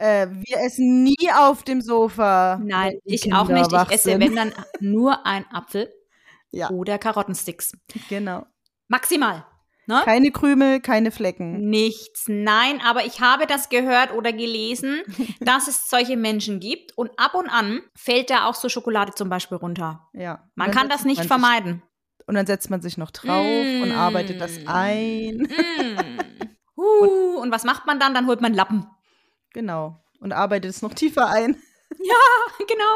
Äh, 0.00 0.28
wir 0.30 0.56
essen 0.64 1.02
nie 1.04 1.30
auf 1.36 1.62
dem 1.62 1.80
Sofa. 1.80 2.58
Nein, 2.62 2.98
ich 3.04 3.32
auch 3.34 3.46
Kinder 3.46 3.60
nicht. 3.60 3.72
wach 3.72 3.88
Ich 3.88 3.96
esse, 3.96 4.10
sind. 4.10 4.20
wenn 4.20 4.34
dann 4.34 4.52
nur 4.80 5.26
ein 5.26 5.44
Apfel 5.52 5.92
Ja, 6.52 6.70
oder 6.70 6.98
Karottensticks. 6.98 7.72
genau. 8.08 8.46
Maximal. 8.88 9.44
Ne? 9.86 10.00
Keine 10.04 10.30
Krümel, 10.30 10.80
keine 10.80 11.10
Flecken. 11.10 11.68
Nichts, 11.68 12.24
nein, 12.28 12.80
aber 12.84 13.04
ich 13.06 13.20
habe 13.20 13.46
das 13.46 13.68
gehört 13.70 14.12
oder 14.14 14.32
gelesen, 14.32 15.00
dass 15.40 15.68
es 15.68 15.90
solche 15.90 16.16
Menschen 16.16 16.60
gibt 16.60 16.96
und 16.96 17.10
ab 17.18 17.34
und 17.34 17.48
an 17.48 17.80
fällt 17.96 18.30
da 18.30 18.46
auch 18.46 18.54
so 18.54 18.68
Schokolade 18.68 19.12
zum 19.14 19.28
Beispiel 19.28 19.58
runter. 19.58 20.08
Ja. 20.12 20.48
Man 20.54 20.70
kann 20.70 20.88
das 20.88 21.04
nicht 21.04 21.16
man 21.18 21.22
sich- 21.24 21.28
vermeiden. 21.28 21.82
Und 22.26 22.36
dann 22.36 22.46
setzt 22.46 22.70
man 22.70 22.80
sich 22.80 22.96
noch 22.98 23.10
drauf 23.10 23.44
und 23.82 23.90
arbeitet 23.90 24.40
das 24.40 24.60
Mm. 24.60 24.68
ein. 24.68 25.36
Mm. 25.38 26.18
Uh, 26.76 27.38
und 27.40 27.50
was 27.52 27.64
macht 27.64 27.86
man 27.86 27.98
dann? 28.00 28.14
Dann 28.14 28.26
holt 28.26 28.40
man 28.40 28.54
Lappen. 28.54 28.86
Genau. 29.52 30.00
Und 30.20 30.32
arbeitet 30.32 30.70
es 30.70 30.82
noch 30.82 30.94
tiefer 30.94 31.28
ein. 31.28 31.56
genau. 32.68 32.94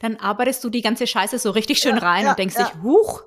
Dann 0.00 0.16
arbeitest 0.16 0.64
du 0.64 0.70
die 0.70 0.82
ganze 0.82 1.06
Scheiße 1.06 1.38
so 1.38 1.50
richtig 1.50 1.78
schön 1.78 1.98
rein 1.98 2.24
ja, 2.24 2.30
und 2.30 2.38
denkst 2.38 2.56
ja. 2.58 2.64
dich, 2.64 2.82
huch, 2.82 3.22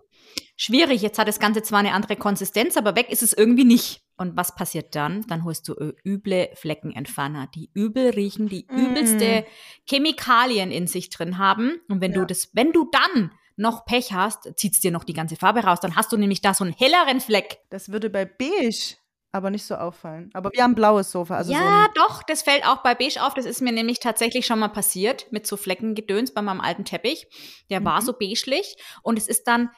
schwierig, 0.57 1.01
jetzt 1.01 1.19
hat 1.19 1.27
das 1.27 1.39
Ganze 1.39 1.63
zwar 1.63 1.79
eine 1.79 1.93
andere 1.93 2.15
Konsistenz, 2.15 2.75
aber 2.77 2.95
weg 2.95 3.09
ist 3.09 3.23
es 3.23 3.33
irgendwie 3.33 3.63
nicht. 3.65 4.01
Und 4.17 4.37
was 4.37 4.55
passiert 4.55 4.95
dann? 4.95 5.25
Dann 5.27 5.43
holst 5.43 5.67
du 5.67 5.73
äh, 5.73 5.93
üble 6.05 6.49
Fleckenentferner, 6.55 7.47
die 7.53 7.69
übel 7.73 8.09
riechen, 8.11 8.47
die 8.47 8.65
Mm. 8.69 8.77
übelste 8.77 9.45
Chemikalien 9.89 10.71
in 10.71 10.87
sich 10.87 11.09
drin 11.09 11.37
haben. 11.37 11.81
Und 11.89 12.01
wenn 12.01 12.13
du 12.13 12.21
Ja. 12.21 12.25
das, 12.25 12.49
wenn 12.53 12.71
du 12.71 12.89
dann 12.91 13.31
noch 13.57 13.85
Pech 13.85 14.13
hast, 14.13 14.49
zieht's 14.57 14.79
dir 14.79 14.91
noch 14.91 15.03
die 15.03 15.13
ganze 15.13 15.35
Farbe 15.35 15.61
raus, 15.61 15.79
dann 15.81 15.95
hast 15.95 16.11
du 16.11 16.17
nämlich 16.17 16.41
da 16.41 16.53
so 16.53 16.63
einen 16.63 16.73
helleren 16.73 17.19
Fleck. 17.21 17.59
Das 17.69 17.89
würde 17.89 18.09
bei 18.09 18.25
beige 18.25 18.95
aber 19.35 19.49
nicht 19.51 19.65
so 19.65 19.75
auffallen. 19.75 20.31
Aber 20.33 20.49
wir 20.53 20.63
haben 20.63 20.71
ein 20.71 20.75
blaues 20.75 21.11
Sofa. 21.11 21.35
Also 21.37 21.51
so 21.53 21.57
ja, 21.59 21.83
ein, 21.85 21.87
doch, 21.93 22.23
das 22.23 22.41
fällt 22.41 22.65
auch 22.65 22.77
bei 22.83 22.95
Beige 22.95 23.21
auf. 23.21 23.33
Das 23.35 23.45
ist 23.45 23.61
mir 23.61 23.71
nämlich 23.71 23.99
tatsächlich 23.99 24.45
schon 24.45 24.57
mal 24.59 24.69
passiert 24.69 25.31
mit 25.31 25.45
so 25.45 25.57
Fleckengedöns 25.57 26.33
bei 26.33 26.41
meinem 26.41 26.61
alten 26.61 26.85
Teppich. 26.85 27.27
Der 27.69 27.83
war 27.85 28.01
Mhm. 28.01 28.05
so 28.05 28.13
beigelig 28.13 28.75
und 29.03 29.17
es 29.17 29.27
ist 29.27 29.47
dann 29.47 29.69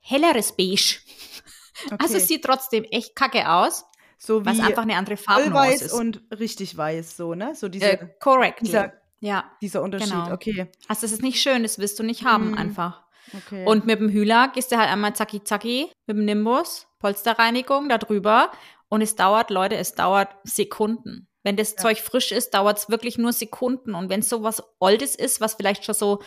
helleres 0.00 0.56
Beige. 0.56 0.98
okay. 1.86 1.96
Also 2.00 2.16
es 2.16 2.28
sieht 2.28 2.44
trotzdem 2.44 2.84
echt 2.84 3.14
kacke 3.14 3.48
aus, 3.50 3.84
so 4.18 4.44
wie 4.44 4.48
einfach 4.48 4.82
eine 4.82 4.96
andere 4.96 5.16
Vollweiß 5.16 5.82
ist. 5.82 5.92
und 5.92 6.22
richtig 6.38 6.76
weiß, 6.76 7.16
so, 7.16 7.34
ne? 7.34 7.54
So 7.54 7.68
diese, 7.68 7.92
äh, 8.00 8.08
correct. 8.20 8.60
dieser, 8.62 8.92
Ja, 9.20 9.44
dieser 9.62 9.82
Unterschied. 9.82 10.12
genau. 10.12 10.32
Okay. 10.32 10.66
also 10.88 11.02
das 11.02 11.12
ist 11.12 11.22
nicht 11.22 11.40
schön, 11.40 11.62
das 11.62 11.78
willst 11.78 11.98
du 11.98 12.02
nicht 12.02 12.24
haben 12.24 12.50
Mhm. 12.52 12.58
einfach. 12.58 13.02
okay. 13.34 13.64
Und 13.66 13.86
mit 13.86 13.98
dem 14.00 14.08
Hühler 14.10 14.48
gehst 14.48 14.70
du 14.72 14.76
halt 14.76 14.90
einmal 14.90 15.14
zacki 15.14 15.42
zacki 15.44 15.90
mit 16.06 16.16
dem 16.16 16.24
Nimbus, 16.26 16.86
Polsterreinigung 17.00 17.88
da 17.88 17.98
drüber 17.98 18.50
und 18.88 19.02
es 19.02 19.16
dauert, 19.16 19.50
Leute, 19.50 19.76
es 19.76 19.94
dauert 19.94 20.34
Sekunden. 20.44 21.28
Wenn 21.42 21.56
das 21.56 21.72
Ja. 21.72 21.76
Zeug 21.78 22.00
frisch 22.00 22.32
ist, 22.32 22.54
dauert 22.54 22.78
es 22.78 22.88
wirklich 22.88 23.18
nur 23.18 23.32
Sekunden. 23.32 23.94
Und 23.94 24.08
wenn 24.08 24.20
es 24.20 24.28
so 24.28 24.42
was 24.42 24.62
Oldes 24.80 25.14
ist, 25.14 25.40
was 25.40 25.54
vielleicht 25.54 25.84
schon 25.84 25.94
so 25.94 26.22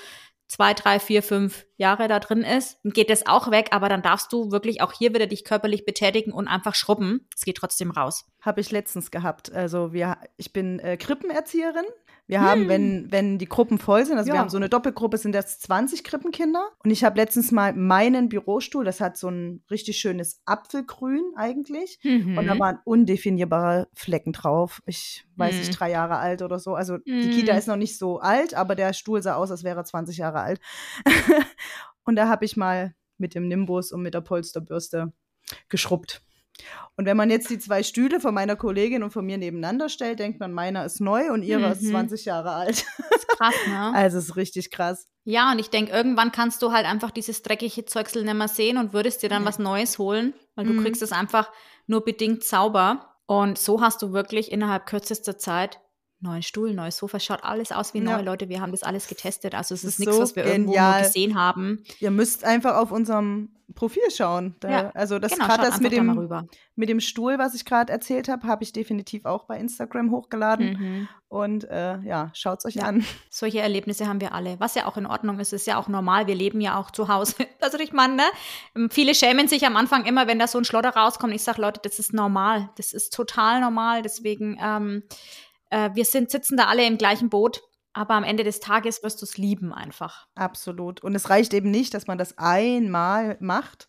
zwei, 0.48 0.74
drei, 0.74 1.00
vier, 1.00 1.24
fünf 1.24 1.66
Jahre 1.76 2.08
da 2.08 2.20
drin 2.20 2.44
ist, 2.44 2.78
dann 2.84 2.94
geht 2.94 3.10
das 3.10 3.26
auch 3.26 3.52
weg, 3.52 3.70
aber 3.72 3.90
dann 3.90 4.02
darfst 4.02 4.32
du 4.32 4.52
wirklich 4.52 4.82
auch 4.82 4.94
hier 4.94 5.14
wieder 5.14 5.28
dich 5.28 5.44
körperlich 5.44 5.86
betätigen 5.86 6.32
und 6.32 6.48
einfach 6.48 6.76
schrubben. 6.76 7.28
Es 7.36 7.44
geht 7.44 7.58
trotzdem 7.58 7.92
raus. 7.92 8.26
Habe 8.42 8.62
ich 8.62 8.72
letztens 8.72 9.12
gehabt. 9.12 9.52
Also 9.52 9.92
wir, 9.92 10.18
ich 10.38 10.54
bin 10.54 10.80
äh, 10.80 10.98
Krippenerzieherin. 10.98 11.86
Wir 12.30 12.42
haben, 12.42 12.64
Hm. 12.64 12.68
wenn, 12.70 13.12
wenn 13.12 13.38
die 13.38 13.48
Gruppen 13.48 13.78
voll 13.78 14.06
sind, 14.06 14.18
also 14.18 14.28
Ja. 14.28 14.34
wir 14.36 14.40
haben 14.42 14.50
so 14.50 14.58
eine 14.58 14.68
Doppelgruppe, 14.68 15.18
sind 15.18 15.32
das 15.34 15.60
20 15.60 16.04
Krippenkinder. 16.04 16.62
Und 16.84 16.92
ich 16.92 17.04
habe 17.06 17.16
letztens 17.18 17.52
mal 17.54 17.74
meinen 17.74 18.28
Bürostuhl, 18.28 18.84
das 18.84 19.00
hat 19.00 19.16
so 19.18 19.30
ein 19.30 19.64
richtig 19.72 19.98
schönes 19.98 20.42
Apfelgrün 20.46 21.24
eigentlich. 21.38 22.00
Und 22.04 22.46
da 22.46 22.56
Mhm. 22.56 22.60
waren 22.60 22.80
undefinierbare 22.84 23.88
Flecken 23.94 24.34
drauf. 24.34 24.82
Ich 24.86 25.26
weiß 25.38 25.56
Mhm. 25.56 25.60
nicht, 25.62 25.80
drei 25.80 25.90
Jahre 25.90 26.18
alt 26.18 26.42
oder 26.42 26.60
so. 26.60 26.76
Also 26.76 26.98
die 26.98 27.12
Mhm. 27.28 27.32
Kita 27.32 27.54
ist 27.54 27.68
noch 27.68 27.78
nicht 27.78 27.98
so 27.98 28.20
alt, 28.20 28.54
aber 28.54 28.76
der 28.76 28.92
Stuhl 28.94 29.22
sah 29.22 29.36
aus, 29.36 29.50
als 29.50 29.64
wäre 29.64 29.80
er 29.80 29.86
20 29.86 30.18
Jahre 30.18 30.42
alt. 30.42 30.60
und 32.04 32.16
da 32.18 32.28
habe 32.28 32.44
ich 32.46 32.58
mal 32.58 32.94
mit 33.18 33.36
dem 33.36 33.48
Nimbus 33.48 33.92
und 33.92 34.02
mit 34.02 34.14
der 34.14 34.22
Polsterbürste 34.22 35.14
geschrubbt. 35.70 36.22
Und 36.96 37.06
wenn 37.06 37.16
man 37.18 37.30
jetzt 37.30 37.50
die 37.50 37.60
zwei 37.60 37.84
Stühle 37.84 38.20
von 38.20 38.34
meiner 38.34 38.56
Kollegin 38.56 39.04
und 39.04 39.12
von 39.12 39.26
mir 39.26 39.38
nebeneinander 39.38 39.90
stellt, 39.90 40.20
denkt 40.20 40.40
man, 40.40 40.52
meiner 40.52 40.84
ist 40.86 41.00
neu 41.00 41.32
und 41.32 41.44
ihrer 41.44 41.72
ist 41.72 41.84
Mhm. 41.84 41.92
20 41.92 42.26
Jahre 42.26 42.52
alt. 42.52 42.84
Krass, 43.38 43.54
ne? 43.68 43.92
Also 43.96 44.18
es 44.18 44.26
ist 44.30 44.36
richtig 44.36 44.72
krass. 44.72 45.08
Ja, 45.24 45.52
und 45.52 45.60
ich 45.60 45.70
denke, 45.70 45.92
irgendwann 45.92 46.32
kannst 46.32 46.62
du 46.62 46.72
halt 46.72 46.86
einfach 46.86 47.12
dieses 47.12 47.44
dreckige 47.44 47.86
Zeugsel 47.86 48.24
nicht 48.24 48.34
mehr 48.34 48.48
sehen 48.48 48.78
und 48.78 48.94
würdest 48.94 49.22
dir 49.22 49.30
dann 49.30 49.44
Nee. 49.44 49.48
was 49.50 49.60
Neues 49.60 50.00
holen, 50.00 50.34
weil 50.56 50.66
du 50.66 50.74
Mhm. 50.74 50.84
kriegst 50.84 51.02
es 51.02 51.12
einfach 51.12 51.52
nur 51.86 52.04
bedingt 52.04 52.44
sauber. 52.44 53.14
Und 53.28 53.58
so 53.58 53.82
hast 53.82 54.02
du 54.02 54.14
wirklich 54.14 54.52
innerhalb 54.52 54.86
kürzester 54.86 55.38
Zeit 55.38 55.80
neuen 56.20 56.42
Stuhl, 56.44 56.74
neues 56.74 56.98
Sofa, 56.98 57.20
schaut 57.20 57.44
alles 57.44 57.72
aus 57.72 57.94
wie 57.94 58.00
Ja. 58.00 58.18
neu, 58.18 58.24
Leute. 58.24 58.50
Wir 58.50 58.62
haben 58.62 58.72
das 58.72 58.84
alles 58.84 59.08
getestet. 59.08 59.54
Also 59.56 59.74
es 59.76 59.84
ist 59.84 59.94
ist 59.94 60.00
nichts, 60.00 60.16
so 60.16 60.22
was 60.22 60.36
wir 60.36 60.46
irgendwo 60.46 60.72
nur 60.74 60.80
genial. 60.82 61.04
gesehen 61.04 61.36
haben. 61.40 61.84
Ihr 62.00 62.12
müsst 62.12 62.44
einfach 62.44 62.76
auf 62.78 62.92
unserem 62.92 63.50
Profil 63.76 64.10
schauen. 64.16 64.56
Da, 64.62 64.70
Ja, 64.72 64.92
also 64.96 65.20
das 65.20 65.34
genau, 65.34 65.46
gerade 65.46 65.64
das 65.64 65.80
mit 65.82 65.92
dem, 65.92 66.30
mit 66.76 66.90
dem 66.90 67.00
Stuhl, 67.02 67.38
was 67.38 67.54
ich 67.54 67.66
gerade 67.66 67.92
erzählt 67.92 68.30
habe, 68.30 68.48
habe 68.48 68.64
ich 68.64 68.72
definitiv 68.72 69.26
auch 69.26 69.44
bei 69.44 69.60
Instagram 69.60 70.10
hochgeladen. 70.12 70.70
Mhm. 70.80 71.08
Und 71.28 71.66
äh, 71.66 72.00
ja, 72.00 72.32
schaut 72.34 72.60
es 72.60 72.66
euch 72.66 72.76
Ja. 72.76 72.84
an. 72.86 73.04
Solche 73.30 73.60
Erlebnisse 73.60 74.08
haben 74.08 74.22
wir 74.22 74.34
alle, 74.34 74.60
was 74.60 74.74
ja 74.76 74.88
auch 74.88 74.96
in 74.98 75.06
Ordnung 75.06 75.40
ist, 75.40 75.52
ist 75.52 75.68
ja 75.68 75.78
auch 75.78 75.90
normal. 75.90 76.26
Wir 76.28 76.36
leben 76.36 76.62
ja 76.62 76.80
auch 76.80 76.90
zu 76.92 77.10
Hause. 77.10 77.36
Also 77.60 77.78
ich 77.80 77.92
meine, 77.92 78.16
ne? 78.16 78.88
Viele 78.90 79.14
schämen 79.14 79.48
sich 79.50 79.66
am 79.66 79.76
Anfang 79.76 80.06
immer, 80.06 80.26
wenn 80.28 80.40
da 80.40 80.48
so 80.48 80.58
ein 80.58 80.64
Schlotter 80.66 80.92
rauskommt. 80.92 81.34
Ich 81.36 81.44
sage, 81.44 81.62
Leute, 81.62 81.82
das 81.84 82.00
ist 82.00 82.14
normal. 82.14 82.70
Das 82.78 82.94
ist 82.94 83.14
total 83.14 83.60
normal. 83.60 84.02
Deswegen, 84.02 84.58
ähm, 84.64 85.04
äh, 85.70 85.90
wir 85.94 86.06
sind, 86.06 86.32
sitzen 86.32 86.58
da 86.58 86.66
alle 86.66 86.86
im 86.86 86.98
gleichen 86.98 87.30
Boot. 87.30 87.62
Aber 87.94 88.14
am 88.14 88.24
Ende 88.24 88.44
des 88.44 88.60
Tages 88.60 89.02
wirst 89.02 89.22
du 89.22 89.26
es 89.26 89.38
lieben 89.38 89.74
einfach. 89.74 90.28
Absolut. 90.36 91.04
Und 91.04 91.16
es 91.16 91.32
reicht 91.32 91.52
eben 91.56 91.72
nicht, 91.72 91.96
dass 91.96 92.06
man 92.06 92.20
das 92.20 92.38
einmal 92.38 93.38
macht. 93.40 93.88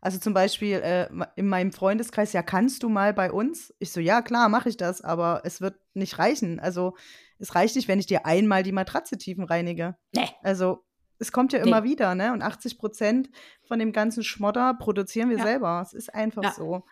Also 0.00 0.18
zum 0.18 0.32
Beispiel 0.32 0.76
äh, 0.76 1.08
in 1.34 1.48
meinem 1.48 1.72
Freundeskreis, 1.72 2.32
ja, 2.32 2.42
kannst 2.42 2.84
du 2.84 2.88
mal 2.88 3.12
bei 3.12 3.32
uns? 3.32 3.74
Ich 3.80 3.90
so, 3.90 3.98
ja, 3.98 4.22
klar, 4.22 4.48
mache 4.48 4.68
ich 4.68 4.76
das, 4.76 5.00
aber 5.00 5.40
es 5.42 5.60
wird 5.60 5.74
nicht 5.94 6.20
reichen. 6.20 6.60
Also 6.60 6.94
es 7.40 7.56
reicht 7.56 7.74
nicht, 7.74 7.88
wenn 7.88 7.98
ich 7.98 8.06
dir 8.06 8.26
einmal 8.26 8.62
die 8.62 8.70
Matratze 8.70 9.18
tiefen 9.18 9.42
reinige. 9.42 9.96
Nee. 10.14 10.28
Also 10.42 10.84
es 11.18 11.32
kommt 11.32 11.52
ja 11.52 11.60
Nee. 11.60 11.68
immer 11.68 11.84
wieder, 11.84 12.14
ne? 12.14 12.32
Und 12.32 12.42
80 12.42 12.78
Prozent 12.78 13.28
von 13.66 13.78
dem 13.78 13.92
ganzen 13.92 14.22
Schmodder 14.24 14.74
produzieren 14.74 15.30
wir 15.30 15.38
Ja. 15.38 15.44
selber. 15.44 15.80
Es 15.84 15.92
ist 15.92 16.14
einfach 16.14 16.42
Ja. 16.42 16.52
so. 16.52 16.84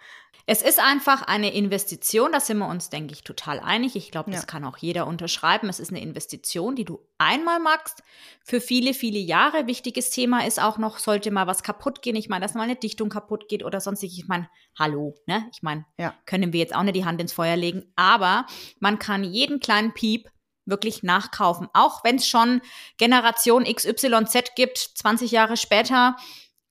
Es 0.49 0.63
ist 0.63 0.79
einfach 0.79 1.23
eine 1.23 1.53
Investition, 1.55 2.31
da 2.31 2.39
sind 2.39 2.59
wir 2.59 2.69
uns, 2.69 2.89
denke 2.91 3.13
ich, 3.15 3.25
total 3.25 3.59
einig. 3.59 3.97
Ich 3.97 4.11
glaube, 4.13 4.31
das 4.31 4.43
Ja. 4.43 4.47
kann 4.47 4.65
auch 4.65 4.77
jeder 4.77 5.07
unterschreiben. 5.09 5.69
Es 5.69 5.81
ist 5.81 5.91
eine 5.91 6.01
Investition, 6.01 6.77
die 6.77 6.85
du 6.85 7.01
einmal 7.19 7.59
machst, 7.59 8.03
für 8.45 8.61
viele, 8.61 8.95
viele 8.95 9.19
Jahre. 9.19 9.67
Wichtiges 9.67 10.11
Thema 10.11 10.47
ist 10.47 10.63
auch 10.63 10.79
noch, 10.79 10.99
sollte 10.99 11.31
mal 11.33 11.47
was 11.49 11.63
kaputt 11.65 12.01
gehen. 12.03 12.15
Ich 12.15 12.29
meine, 12.29 12.45
dass 12.45 12.55
mal 12.55 12.63
eine 12.63 12.77
Dichtung 12.77 13.09
kaputt 13.09 13.49
geht 13.49 13.65
oder 13.65 13.81
sonstig. 13.81 14.17
Ich 14.19 14.29
meine, 14.29 14.49
hallo, 14.79 15.15
ne? 15.27 15.49
Ich 15.53 15.63
meine, 15.63 15.85
Ja. 15.99 16.15
können 16.27 16.53
wir 16.53 16.61
jetzt 16.61 16.77
auch 16.77 16.83
nicht 16.85 16.95
die 16.97 17.05
Hand 17.05 17.21
ins 17.21 17.33
Feuer 17.33 17.57
legen. 17.57 17.91
Aber 17.97 18.47
man 18.79 18.99
kann 19.01 19.25
jeden 19.25 19.59
kleinen 19.59 19.95
Piep 19.95 20.29
wirklich 20.67 21.03
nachkaufen. 21.03 21.69
Auch 21.73 22.05
wenn 22.05 22.17
es 22.17 22.29
schon 22.29 22.61
Generation 22.99 23.65
XYZ 23.65 24.55
gibt, 24.57 24.79
20 24.79 25.31
Jahre 25.31 25.57
später, 25.57 26.17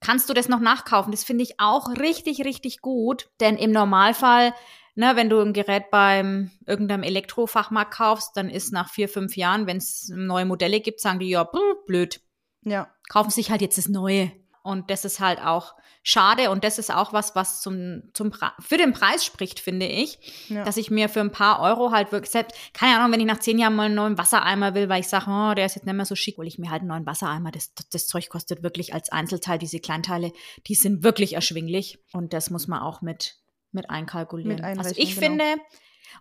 kannst 0.01 0.29
du 0.29 0.33
das 0.33 0.49
noch 0.49 0.59
nachkaufen. 0.59 1.11
Das 1.11 1.23
finde 1.23 1.43
ich 1.43 1.59
auch 1.59 1.89
richtig, 1.89 2.45
richtig 2.45 2.81
gut. 2.81 3.29
Denn 3.39 3.57
im 3.57 3.71
Normalfall, 3.71 4.53
ne, 4.93 5.15
wenn 5.15 5.29
du 5.29 5.39
ein 5.39 5.53
Gerät 5.53 5.89
beim 5.89 6.51
irgendeinem 6.67 7.03
Elektrofachmarkt 7.03 7.93
kaufst, 7.93 8.37
dann 8.37 8.49
ist 8.49 8.71
nach 8.71 8.89
vier, 8.89 9.09
fünf 9.09 9.35
Jahren, 9.35 9.65
wenn 9.65 9.77
es 9.77 10.09
neue 10.13 10.45
Modelle 10.45 10.79
gibt, 10.81 10.99
sagen 10.99 11.19
die, 11.19 11.29
ja, 11.29 11.43
blöd, 11.87 12.21
Ja. 12.63 12.89
kaufen 13.09 13.31
sich 13.31 13.49
halt 13.49 13.61
jetzt 13.61 13.77
das 13.77 13.87
Neue. 13.87 14.31
Und 14.65 14.89
das 14.89 15.05
ist 15.05 15.19
halt 15.19 15.39
auch 15.39 15.75
schade. 16.01 16.49
Und 16.49 16.63
das 16.63 16.79
ist 16.79 16.91
auch 16.91 17.13
was, 17.13 17.35
was 17.35 17.61
zum, 17.61 18.01
zum 18.13 18.31
für 18.59 18.77
den 18.77 18.93
Preis 18.93 19.23
spricht, 19.23 19.59
finde 19.59 19.85
ich. 19.85 20.47
Ja. 20.49 20.63
Dass 20.63 20.77
ich 20.77 20.89
mir 20.89 21.07
für 21.07 21.19
ein 21.19 21.31
paar 21.31 21.59
Euro 21.59 21.91
halt 21.91 22.11
wirklich 22.11 22.31
selbst, 22.31 22.57
keine 22.73 22.97
Ahnung, 22.97 23.11
wenn 23.11 23.19
ich 23.19 23.27
nach 23.27 23.37
zehn 23.37 23.59
Jahren 23.59 23.75
mal 23.75 23.83
einen 23.83 23.93
neuen 23.93 24.17
Wassereimer 24.17 24.73
will, 24.73 24.89
weil 24.89 25.01
ich 25.01 25.07
sage, 25.07 25.25
oh, 25.29 25.53
der 25.53 25.67
ist 25.67 25.75
jetzt 25.75 25.85
nicht 25.85 25.93
mehr 25.93 26.05
so 26.05 26.15
schick, 26.15 26.37
hole 26.37 26.47
ich 26.47 26.57
mir 26.57 26.71
halt 26.71 26.79
einen 26.79 26.89
neuen 26.89 27.05
Wassereimer. 27.05 27.51
Das, 27.51 27.75
das, 27.75 27.89
das 27.89 28.07
Zeug 28.07 28.27
kostet 28.27 28.63
wirklich 28.63 28.91
als 28.91 29.11
Einzelteil, 29.11 29.59
diese 29.59 29.79
Kleinteile, 29.79 30.33
die 30.65 30.73
sind 30.73 31.03
wirklich 31.03 31.33
erschwinglich. 31.33 31.99
Und 32.11 32.33
das 32.33 32.49
muss 32.49 32.67
man 32.67 32.81
auch 32.81 33.03
mit, 33.03 33.35
mit 33.71 33.91
einkalkulieren. 33.91 34.55
Mit 34.55 34.63
also 34.63 34.95
ich 34.97 35.13
genau. 35.13 35.27
finde, 35.27 35.45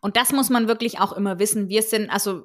und 0.02 0.18
das 0.18 0.32
muss 0.32 0.50
man 0.50 0.68
wirklich 0.68 1.00
auch 1.00 1.14
immer 1.14 1.38
wissen, 1.38 1.70
wir 1.70 1.80
sind, 1.80 2.10
also 2.10 2.44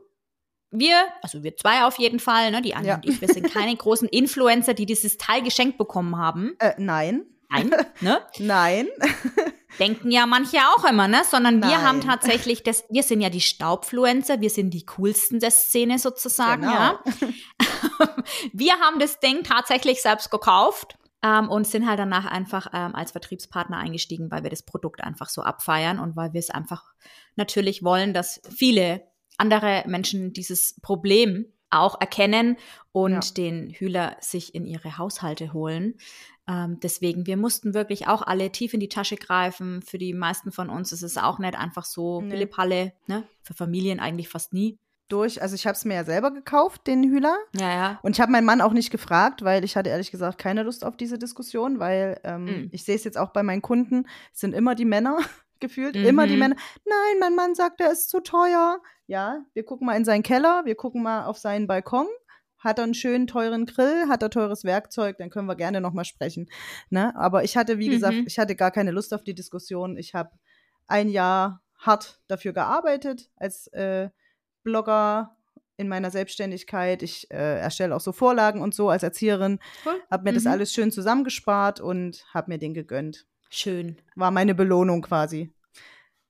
wir, 0.72 0.96
also 1.22 1.44
wir 1.44 1.56
zwei 1.58 1.84
auf 1.84 1.98
jeden 2.00 2.20
Fall, 2.20 2.52
ne, 2.52 2.62
die 2.62 2.76
Anja 2.76 2.90
Ja. 2.92 2.96
und 2.96 3.06
ich, 3.08 3.20
wir 3.22 3.28
sind 3.28 3.52
keine 3.54 3.76
großen 3.76 4.08
Influencer, 4.08 4.74
die 4.74 4.86
dieses 4.86 5.18
Teil 5.18 5.42
geschenkt 5.42 5.78
bekommen 5.78 6.18
haben. 6.18 6.56
Äh, 6.60 6.74
nein. 6.78 7.26
Nein, 7.52 7.72
ne? 8.02 8.22
Nein. 8.38 8.88
Denken 9.80 10.12
ja 10.12 10.26
manche 10.28 10.58
auch 10.76 10.84
immer, 10.88 11.08
ne? 11.08 11.24
Sondern 11.28 11.62
wir 11.62 11.70
Nein. 11.78 11.82
haben 11.84 12.02
tatsächlich 12.02 12.62
das, 12.64 12.84
wir 12.90 13.02
sind 13.02 13.22
ja 13.22 13.30
die 13.32 13.42
Staubfluencer, 13.42 14.40
wir 14.42 14.50
sind 14.52 14.70
die 14.72 14.86
coolsten 14.86 15.40
der 15.40 15.50
Szene 15.52 15.98
sozusagen, 15.98 16.62
Genau. 16.62 16.74
ja. 16.74 17.00
wir 18.54 18.74
haben 18.80 19.00
das 19.00 19.20
Ding 19.20 19.44
tatsächlich 19.44 20.02
selbst 20.02 20.30
gekauft. 20.32 20.96
Ähm, 21.22 21.50
und 21.50 21.68
sind 21.68 21.86
halt 21.86 22.00
danach 22.00 22.26
einfach 22.26 22.68
ähm, 22.72 22.96
als 22.96 23.12
Vertriebspartner 23.12 23.76
eingestiegen, 23.76 24.32
weil 24.32 24.44
wir 24.44 24.50
das 24.50 24.64
Produkt 24.64 25.04
einfach 25.04 25.28
so 25.28 25.42
abfeiern 25.42 26.00
und 26.00 26.16
weil 26.16 26.32
wir 26.32 26.40
es 26.40 26.50
einfach 26.50 26.94
natürlich 27.36 27.84
wollen, 27.84 28.14
dass 28.14 28.40
viele 28.56 29.02
andere 29.40 29.84
Menschen 29.88 30.34
dieses 30.34 30.80
Problem 30.82 31.46
auch 31.72 32.02
erkennen 32.02 32.58
und 32.92 33.12
Ja. 33.14 33.34
den 33.38 33.70
Hühler 33.70 34.18
sich 34.20 34.56
in 34.56 34.66
ihre 34.66 34.98
Haushalte 34.98 35.54
holen. 35.54 35.96
Ähm, 36.48 36.80
deswegen, 36.82 37.28
wir 37.28 37.38
mussten 37.38 37.76
wirklich 37.76 38.08
auch 38.08 38.24
alle 38.24 38.52
tief 38.52 38.74
in 38.74 38.80
die 38.80 38.90
Tasche 38.90 39.18
greifen. 39.18 39.84
Für 39.84 40.00
die 40.00 40.14
meisten 40.14 40.52
von 40.52 40.70
uns 40.70 40.92
ist 40.92 41.04
es 41.04 41.18
auch 41.18 41.38
nicht 41.38 41.56
einfach 41.56 41.86
so 41.86 42.22
Nee. 42.22 42.32
Pille-Palle, 42.32 42.94
ne? 43.06 43.24
Für 43.44 43.54
Familien 43.54 44.00
eigentlich 44.00 44.30
fast 44.30 44.52
nie. 44.54 44.80
Durch, 45.10 45.42
also 45.42 45.54
ich 45.56 45.66
habe 45.68 45.76
es 45.76 45.86
mir 45.86 45.94
ja 45.96 46.04
selber 46.04 46.32
gekauft, 46.32 46.86
den 46.88 47.04
Hühler. 47.04 47.36
Ja, 47.56 47.70
ja. 47.72 48.00
Und 48.04 48.16
ich 48.16 48.22
habe 48.22 48.32
meinen 48.32 48.46
Mann 48.46 48.62
auch 48.62 48.74
nicht 48.74 48.90
gefragt, 48.92 49.44
weil 49.44 49.64
ich 49.64 49.76
hatte 49.76 49.90
ehrlich 49.90 50.10
gesagt 50.12 50.38
keine 50.40 50.62
Lust 50.64 50.84
auf 50.86 50.98
diese 50.98 51.18
Diskussion, 51.20 51.80
weil 51.80 52.20
ähm, 52.24 52.46
Mm. 52.46 52.70
ich 52.72 52.84
sehe 52.84 52.96
es 52.96 53.04
jetzt 53.04 53.18
auch 53.18 53.30
bei 53.32 53.42
meinen 53.44 53.62
Kunden, 53.64 54.06
es 54.34 54.40
sind 54.40 54.54
immer 54.54 54.74
die 54.76 54.86
Männer 54.86 55.18
gefühlt, 55.60 55.96
immer 55.96 56.28
die 56.28 56.34
Mhm. 56.34 56.40
Männer. 56.40 56.56
Nein, 56.86 57.20
mein 57.20 57.36
Mann 57.36 57.56
sagt, 57.56 57.80
der 57.80 57.92
ist 57.92 58.10
zu 58.10 58.20
teuer. 58.22 58.82
Ja, 59.08 59.44
wir 59.54 59.64
gucken 59.66 59.86
mal 59.88 59.96
in 59.98 60.06
seinen 60.06 60.24
Keller, 60.24 60.64
wir 60.66 60.76
gucken 60.76 61.02
mal 61.04 61.26
auf 61.26 61.38
seinen 61.38 61.68
Balkon. 61.68 62.08
Hat 62.58 62.78
er 62.78 62.84
einen 62.84 62.94
schönen 62.94 63.26
teuren 63.28 63.66
Grill, 63.66 64.08
hat 64.10 64.22
er 64.22 64.30
teures 64.30 64.64
Werkzeug, 64.66 65.18
dann 65.18 65.30
können 65.30 65.48
wir 65.48 65.56
gerne 65.56 65.80
nochmal 65.80 66.04
sprechen. 66.06 66.50
Ne? 66.90 67.16
Aber 67.16 67.44
ich 67.46 67.56
hatte, 67.56 67.80
wie 67.80 67.88
gesagt, 67.88 68.16
Mhm. 68.16 68.26
ich 68.28 68.38
hatte 68.38 68.56
gar 68.56 68.72
keine 68.72 68.92
Lust 68.92 69.14
auf 69.14 69.24
die 69.24 69.34
Diskussion. 69.34 69.98
Ich 69.98 70.14
habe 70.14 70.32
ein 70.88 71.08
Jahr 71.10 71.62
hart 71.78 72.20
dafür 72.28 72.52
gearbeitet 72.52 73.30
als 73.38 73.68
äh, 73.68 74.10
Blogger 74.64 75.38
in 75.78 75.88
meiner 75.88 76.12
Selbstständigkeit. 76.12 77.02
Ich 77.04 77.32
äh, 77.32 77.60
erstelle 77.62 77.96
auch 77.96 78.02
so 78.02 78.12
Vorlagen 78.12 78.62
und 78.62 78.76
so 78.76 78.90
als 78.90 79.04
Erzieherin. 79.04 79.60
Cool. 79.86 80.02
Habe 80.12 80.24
mir 80.26 80.34
das 80.34 80.44
Mhm. 80.44 80.52
alles 80.52 80.74
schön 80.74 80.92
zusammengespart 80.92 81.80
und 81.80 82.26
habe 82.34 82.52
mir 82.52 82.58
den 82.58 82.74
gegönnt. 82.74 83.26
Schön. 83.50 83.98
War 84.16 84.32
meine 84.32 84.56
Belohnung 84.56 85.02
quasi 85.02 85.52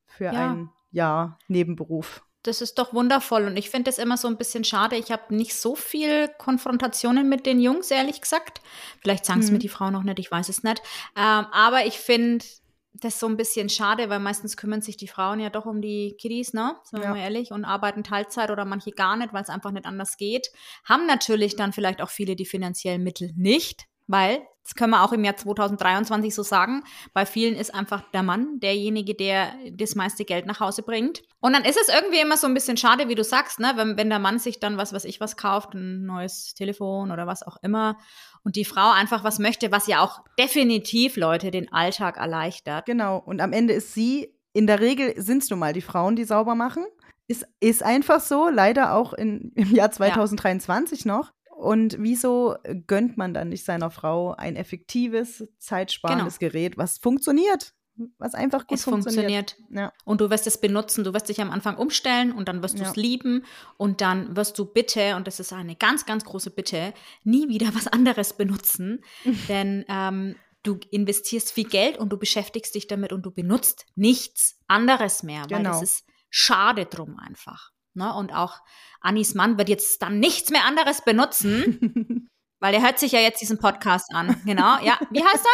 für 0.05 0.25
Ja. 0.25 0.31
ein 0.51 0.69
Jahr 0.91 1.37
Nebenberuf. 1.47 2.23
Das 2.43 2.61
ist 2.61 2.79
doch 2.79 2.93
wundervoll 2.93 3.45
und 3.45 3.57
ich 3.57 3.69
finde 3.69 3.89
das 3.91 3.97
immer 3.97 4.15
so 4.15 4.29
ein 4.29 4.37
bisschen 4.37 4.63
schade. 4.63 4.95
Ich 4.95 5.11
habe 5.11 5.35
nicht 5.35 5.53
so 5.55 5.75
viel 5.75 6.29
Konfrontationen 6.37 7.27
mit 7.27 7.45
den 7.45 7.59
Jungs, 7.59 7.91
ehrlich 7.91 8.21
gesagt. 8.21 8.61
Vielleicht 9.01 9.25
sagen 9.25 9.41
es 9.41 9.47
Mhm. 9.47 9.53
mir 9.53 9.59
die 9.59 9.67
Frauen 9.67 9.91
noch 9.91 10.03
nicht, 10.03 10.19
ich 10.19 10.31
weiß 10.31 10.47
es 10.47 10.63
nicht. 10.63 10.81
Ähm, 11.17 11.45
aber 11.51 11.85
ich 11.85 11.99
finde 11.99 12.45
das 12.93 13.19
so 13.19 13.27
ein 13.27 13.35
bisschen 13.37 13.67
schade, 13.69 14.09
weil 14.09 14.19
meistens 14.19 14.55
kümmern 14.55 14.81
sich 14.81 14.95
die 14.95 15.07
Frauen 15.09 15.41
ja 15.41 15.49
doch 15.49 15.65
um 15.65 15.81
die 15.81 16.15
Kiddies, 16.19 16.53
ne? 16.53 16.75
Sind 16.85 16.99
wir 16.99 17.05
Ja. 17.05 17.11
mal 17.11 17.19
ehrlich, 17.19 17.51
und 17.51 17.65
arbeiten 17.65 18.03
Teilzeit 18.03 18.49
oder 18.51 18.63
manche 18.65 18.91
gar 18.91 19.15
nicht, 19.17 19.33
weil 19.33 19.43
es 19.43 19.49
einfach 19.49 19.71
nicht 19.71 19.85
anders 19.85 20.15
geht. 20.17 20.49
Haben 20.85 21.05
natürlich 21.07 21.57
dann 21.57 21.73
vielleicht 21.73 22.01
auch 22.01 22.09
viele 22.09 22.35
die 22.37 22.45
finanziellen 22.45 23.03
Mittel 23.03 23.31
nicht, 23.35 23.85
weil, 24.07 24.41
das 24.69 24.75
können 24.75 24.91
wir 24.91 25.03
auch 25.03 25.13
im 25.13 25.23
Jahr 25.23 25.35
2023 25.35 26.35
so 26.35 26.43
sagen, 26.43 26.83
bei 27.13 27.25
vielen 27.25 27.55
ist 27.55 27.73
einfach 27.73 28.03
der 28.11 28.21
Mann 28.21 28.59
derjenige, 28.59 29.15
der 29.15 29.51
das 29.71 29.95
meiste 29.95 30.25
Geld 30.25 30.45
nach 30.45 30.59
Hause 30.59 30.83
bringt. 30.83 31.23
Und 31.39 31.53
dann 31.53 31.65
ist 31.65 31.79
es 31.81 31.87
irgendwie 31.87 32.19
immer 32.19 32.37
so 32.37 32.45
ein 32.45 32.53
bisschen 32.53 32.77
schade, 32.77 33.09
wie 33.09 33.15
du 33.15 33.23
sagst, 33.23 33.59
ne? 33.59 33.71
wenn, 33.77 33.97
wenn 33.97 34.09
der 34.09 34.19
Mann 34.19 34.37
sich 34.37 34.59
dann 34.59 34.77
was, 34.77 34.93
was 34.93 35.05
ich 35.05 35.19
was 35.19 35.37
kauft, 35.37 35.73
ein 35.73 36.05
neues 36.05 36.53
Telefon 36.53 37.09
oder 37.09 37.25
was 37.25 37.41
auch 37.41 37.57
immer, 37.63 37.97
und 38.43 38.55
die 38.55 38.65
Frau 38.65 38.91
einfach 38.91 39.23
was 39.23 39.39
möchte, 39.39 39.71
was 39.71 39.87
ja 39.87 40.01
auch 40.01 40.23
definitiv, 40.37 41.17
Leute, 41.17 41.49
den 41.49 41.73
Alltag 41.73 42.17
erleichtert. 42.17 42.85
Genau. 42.85 43.17
Und 43.17 43.41
am 43.41 43.53
Ende 43.53 43.73
ist 43.73 43.95
sie, 43.95 44.35
in 44.53 44.67
der 44.67 44.79
Regel 44.79 45.19
sind 45.19 45.41
es 45.41 45.49
nun 45.49 45.59
mal 45.59 45.73
die 45.73 45.81
Frauen, 45.81 46.15
die 46.15 46.25
sauber 46.25 46.53
machen. 46.53 46.85
Ist, 47.27 47.45
ist 47.59 47.83
einfach 47.83 48.21
so, 48.21 48.49
leider 48.49 48.93
auch 48.93 49.13
in, 49.13 49.51
im 49.55 49.73
Jahr 49.73 49.89
2023 49.91 51.05
noch. 51.05 51.31
Und 51.59 51.97
wieso 51.99 52.55
gönnt 52.87 53.17
man 53.17 53.33
dann 53.33 53.49
nicht 53.49 53.65
seiner 53.65 53.91
Frau 53.91 54.33
ein 54.33 54.55
effektives, 54.55 55.45
zeitsparendes 55.57 56.39
Gerät, 56.39 56.77
was 56.77 56.99
funktioniert? 56.99 57.73
Was 58.17 58.33
einfach 58.33 58.59
gut 58.65 58.81
Genau. 58.81 58.97
Es 58.97 59.03
funktioniert. 59.03 59.57
Ja. 59.69 59.91
Und 60.05 60.21
du 60.21 60.29
wirst 60.29 60.47
es 60.47 60.61
benutzen. 60.61 61.03
Du 61.03 61.13
wirst 61.13 61.27
dich 61.27 61.41
am 61.41 61.51
Anfang 61.51 61.75
umstellen 61.75 62.31
und 62.31 62.47
dann 62.47 62.63
wirst 62.63 62.79
du 62.79 62.83
es 62.83 62.95
lieben. 62.95 63.43
Und 63.75 63.99
dann 63.99 64.37
wirst 64.37 64.57
du 64.57 64.63
bitte, 64.63 65.17
und 65.17 65.27
das 65.27 65.41
ist 65.41 65.51
eine 65.51 65.75
ganz, 65.75 66.05
ganz 66.05 66.23
große 66.23 66.51
Bitte, 66.51 66.93
nie 67.25 67.49
wieder 67.49 67.75
was 67.75 67.87
anderes 67.87 68.37
benutzen. 68.37 69.03
Denn 69.49 69.83
ähm, 69.89 70.37
du 70.63 70.79
investierst 70.91 71.51
viel 71.51 71.67
Geld 71.67 71.97
und 71.97 72.07
du 72.07 72.17
beschäftigst 72.17 72.73
dich 72.73 72.87
damit 72.87 73.11
und 73.11 73.23
du 73.23 73.31
benutzt 73.31 73.85
nichts 73.95 74.61
anderes 74.69 75.23
mehr. 75.23 75.41
Weil 75.49 75.57
Genau. 75.57 75.71
das 75.71 75.81
ist 75.81 76.05
schade 76.29 76.85
drum 76.85 77.17
einfach. 77.19 77.73
Ne? 77.93 78.13
Und 78.13 78.33
auch 78.33 78.59
Annis 79.01 79.33
Mann 79.35 79.57
wird 79.57 79.69
jetzt 79.69 80.01
dann 80.01 80.19
nichts 80.19 80.49
mehr 80.49 80.65
anderes 80.65 81.01
benutzen, 81.03 82.29
weil 82.59 82.71
der 82.71 82.81
hört 82.81 82.99
sich 82.99 83.11
ja 83.11 83.19
jetzt 83.19 83.41
diesen 83.41 83.57
Podcast 83.59 84.13
an. 84.13 84.39
Genau. 84.45 84.77
Ja, 84.83 84.99
wie 85.11 85.23
heißt 85.23 85.45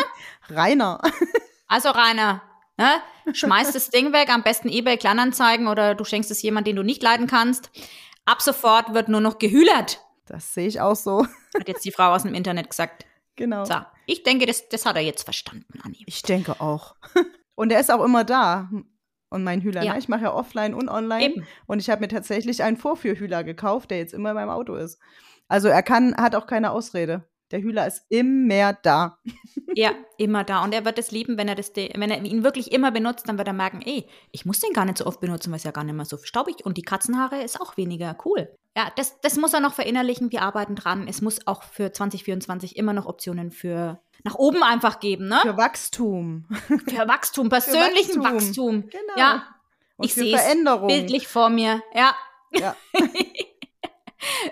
er? 0.50 0.56
Rainer. 0.56 1.02
Also 1.68 1.90
Rainer, 1.90 2.42
ne? 2.78 3.02
schmeiß 3.34 3.72
das 3.72 3.90
Ding 3.90 4.14
weg, 4.14 4.30
am 4.30 4.44
besten 4.44 4.70
eBay 4.70 4.98
Kleinanzeigen 4.98 5.68
oder 5.68 5.96
du 5.96 6.04
schenkst 6.04 6.30
es 6.32 6.42
jemand, 6.42 6.68
den 6.68 6.76
du 6.76 6.84
nicht 6.84 7.02
leiden 7.02 7.28
kannst. 7.28 7.72
Ab 8.26 8.42
sofort 8.42 8.94
wird 8.94 9.08
nur 9.10 9.22
noch 9.22 9.38
gehühlert, 9.40 10.02
Das 10.26 10.54
sehe 10.54 10.68
ich 10.68 10.82
auch 10.82 10.96
so. 10.96 11.26
hat 11.58 11.68
jetzt 11.68 11.86
die 11.86 11.92
Frau 11.92 12.12
aus 12.14 12.24
dem 12.24 12.34
Internet 12.34 12.70
gesagt. 12.70 13.06
Genau. 13.36 13.66
So, 13.66 13.76
ich 14.06 14.24
denke, 14.24 14.46
das, 14.46 14.68
das 14.70 14.86
hat 14.86 14.96
er 14.96 15.02
jetzt 15.02 15.24
verstanden, 15.24 15.80
Anni. 15.84 16.04
Ich 16.06 16.22
denke 16.24 16.60
auch. 16.62 16.96
Und 17.56 17.72
er 17.72 17.80
ist 17.80 17.92
auch 17.92 18.04
immer 18.04 18.24
da. 18.24 18.70
Und 19.30 19.44
mein 19.44 19.62
Hühler, 19.62 19.84
Ja. 19.84 19.94
ne? 19.94 20.00
ich 20.00 20.08
mache 20.08 20.24
ja 20.24 20.34
offline 20.34 20.74
und 20.74 20.88
online. 20.90 21.24
Eben. 21.26 21.48
Und 21.68 21.80
ich 21.80 21.90
habe 21.90 22.02
mir 22.02 22.08
tatsächlich 22.08 22.64
einen 22.64 22.78
Vorführhühler 22.78 23.44
gekauft, 23.44 23.92
der 23.92 23.98
jetzt 23.98 24.14
immer 24.14 24.30
in 24.30 24.36
meinem 24.36 24.50
Auto 24.50 24.76
ist. 24.76 25.00
Also 25.48 25.68
er 25.68 25.84
kann, 25.84 26.16
hat 26.16 26.36
auch 26.36 26.48
keine 26.48 26.72
Ausrede. 26.72 27.24
Der 27.52 27.62
Hühler 27.62 27.86
ist 27.88 28.06
immer 28.10 28.74
da. 28.74 29.18
Ja, 29.78 29.92
immer 30.18 30.46
da. 30.46 30.64
Und 30.64 30.74
er 30.74 30.86
wird 30.86 30.98
es 30.98 31.12
lieben, 31.12 31.38
wenn 31.38 31.50
er, 31.50 31.56
das, 31.56 31.74
wenn 31.76 32.10
er 32.10 32.24
ihn 32.24 32.46
wirklich 32.46 32.72
immer 32.72 32.92
benutzt, 32.92 33.28
dann 33.28 33.38
wird 33.38 33.50
er 33.50 33.54
merken, 33.54 33.82
ey, 33.86 34.08
ich 34.32 34.46
muss 34.46 34.62
den 34.62 34.72
gar 34.72 34.86
nicht 34.86 35.00
so 35.00 35.06
oft 35.06 35.20
benutzen, 35.20 35.52
weil 35.52 35.58
es 35.58 35.66
ja 35.66 35.72
gar 35.72 35.84
nicht 35.84 35.96
mehr 35.96 36.06
so 36.06 36.16
staubig 36.24 36.66
und 36.66 36.78
die 36.78 36.82
Katzenhaare 36.82 37.44
ist 37.44 37.60
auch 37.60 37.76
weniger 37.76 38.16
cool. 38.24 38.48
Ja, 38.78 38.90
das, 38.96 39.20
das 39.20 39.36
muss 39.36 39.54
er 39.54 39.60
noch 39.60 39.74
verinnerlichen. 39.74 40.32
Wir 40.32 40.44
arbeiten 40.44 40.76
dran. 40.76 41.10
Es 41.10 41.22
muss 41.22 41.46
auch 41.46 41.62
für 41.64 41.92
2024 41.92 42.78
immer 42.78 42.94
noch 42.94 43.06
Optionen 43.06 43.52
für 43.52 44.00
nach 44.26 44.36
oben 44.36 44.62
einfach 44.64 45.00
geben, 45.00 45.28
ne? 45.30 45.40
Für 45.44 45.56
Wachstum. 45.56 46.46
Für 46.68 47.08
Wachstum, 47.08 47.48
persönlichen 47.50 48.22
Wachstum. 48.24 48.82
Wachstum. 48.84 48.90
Genau. 48.90 49.14
Ja, 49.18 49.48
Und 49.96 50.06
ich 50.08 50.14
für 50.14 50.22
sehe 50.22 50.36
es 50.36 50.42
Veränderung. 50.42 50.88
bildlich 50.88 51.28
vor 51.30 51.50
mir. 51.50 51.82
Ja, 51.94 52.14
Ja. 52.52 52.76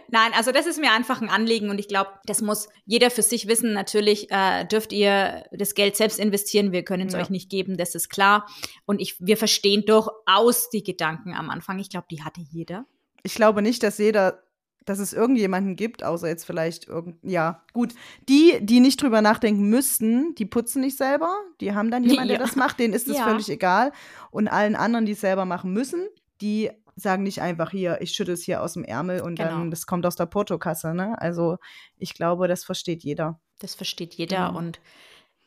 Nein, 0.10 0.32
also 0.36 0.52
das 0.52 0.68
ist 0.68 0.80
mir 0.80 0.92
einfach 0.92 1.20
ein 1.22 1.30
Anliegen 1.30 1.72
und 1.72 1.80
ich 1.80 1.88
glaube, 1.88 2.12
das 2.26 2.42
muss 2.44 2.70
jeder 2.86 3.10
für 3.10 3.24
sich 3.24 3.48
wissen. 3.48 3.74
Natürlich 3.74 4.30
äh, 4.30 4.66
dürft 4.66 4.94
ihr 4.94 5.46
das 5.52 5.74
Geld 5.74 5.96
selbst 5.96 6.20
investieren. 6.20 6.72
Wir 6.72 6.84
können 6.84 7.08
es 7.08 7.14
Ja. 7.14 7.22
euch 7.22 7.32
nicht 7.32 7.50
geben, 7.50 7.76
das 7.78 7.96
ist 7.96 8.10
klar. 8.10 8.46
Und 8.86 9.02
ich, 9.02 9.16
wir 9.20 9.36
verstehen 9.38 9.84
durchaus 9.88 10.70
die 10.70 10.84
Gedanken 10.84 11.34
am 11.34 11.50
Anfang. 11.50 11.80
Ich 11.80 11.90
glaube, 11.90 12.06
die 12.12 12.24
hatte 12.24 12.42
jeder. 12.42 12.86
Ich 13.24 13.34
glaube 13.34 13.64
nicht, 13.64 13.82
dass 13.82 13.98
jeder, 13.98 14.44
dass 14.86 15.00
es 15.00 15.14
irgendjemanden 15.14 15.76
gibt, 15.76 16.04
außer 16.04 16.28
jetzt 16.28 16.46
vielleicht 16.46 16.88
irgend, 16.88 17.18
ja, 17.24 17.64
gut. 17.74 17.94
Die, 18.30 18.60
die 18.62 18.80
nicht 18.80 19.02
drüber 19.02 19.22
nachdenken 19.22 19.70
müssten, 19.70 20.36
die 20.36 20.46
putzen 20.46 20.82
nicht 20.82 20.98
selber. 20.98 21.36
Die 21.62 21.74
haben 21.74 21.92
dann 21.92 22.04
jemanden, 22.04 22.30
der 22.30 22.38
Ja. 22.40 22.44
das 22.44 22.56
macht, 22.56 22.80
denen 22.80 22.94
ist 22.94 23.08
es 23.08 23.18
Ja. 23.18 23.24
völlig 23.24 23.50
egal. 23.50 23.92
Und 24.32 24.48
allen 24.48 24.76
anderen, 24.76 25.06
die 25.06 25.14
es 25.14 25.22
selber 25.22 25.46
machen 25.46 25.74
müssen, 25.74 26.08
die 26.42 26.70
sagen 26.96 27.24
nicht 27.24 27.42
einfach 27.42 27.72
hier, 27.72 28.02
ich 28.02 28.12
schütte 28.12 28.34
es 28.34 28.44
hier 28.44 28.62
aus 28.62 28.74
dem 28.74 28.84
Ärmel 28.84 29.22
und 29.22 29.36
Genau. 29.40 29.50
dann, 29.50 29.72
das 29.72 29.86
kommt 29.88 30.06
aus 30.06 30.16
der 30.16 30.28
Portokasse, 30.28 30.94
ne? 30.94 31.20
Also 31.20 31.58
ich 31.98 32.14
glaube, 32.14 32.48
das 32.48 32.64
versteht 32.64 33.04
jeder. 33.04 33.40
Das 33.60 33.74
versteht 33.76 34.14
jeder 34.14 34.48
Genau. 34.48 34.60
und 34.60 34.80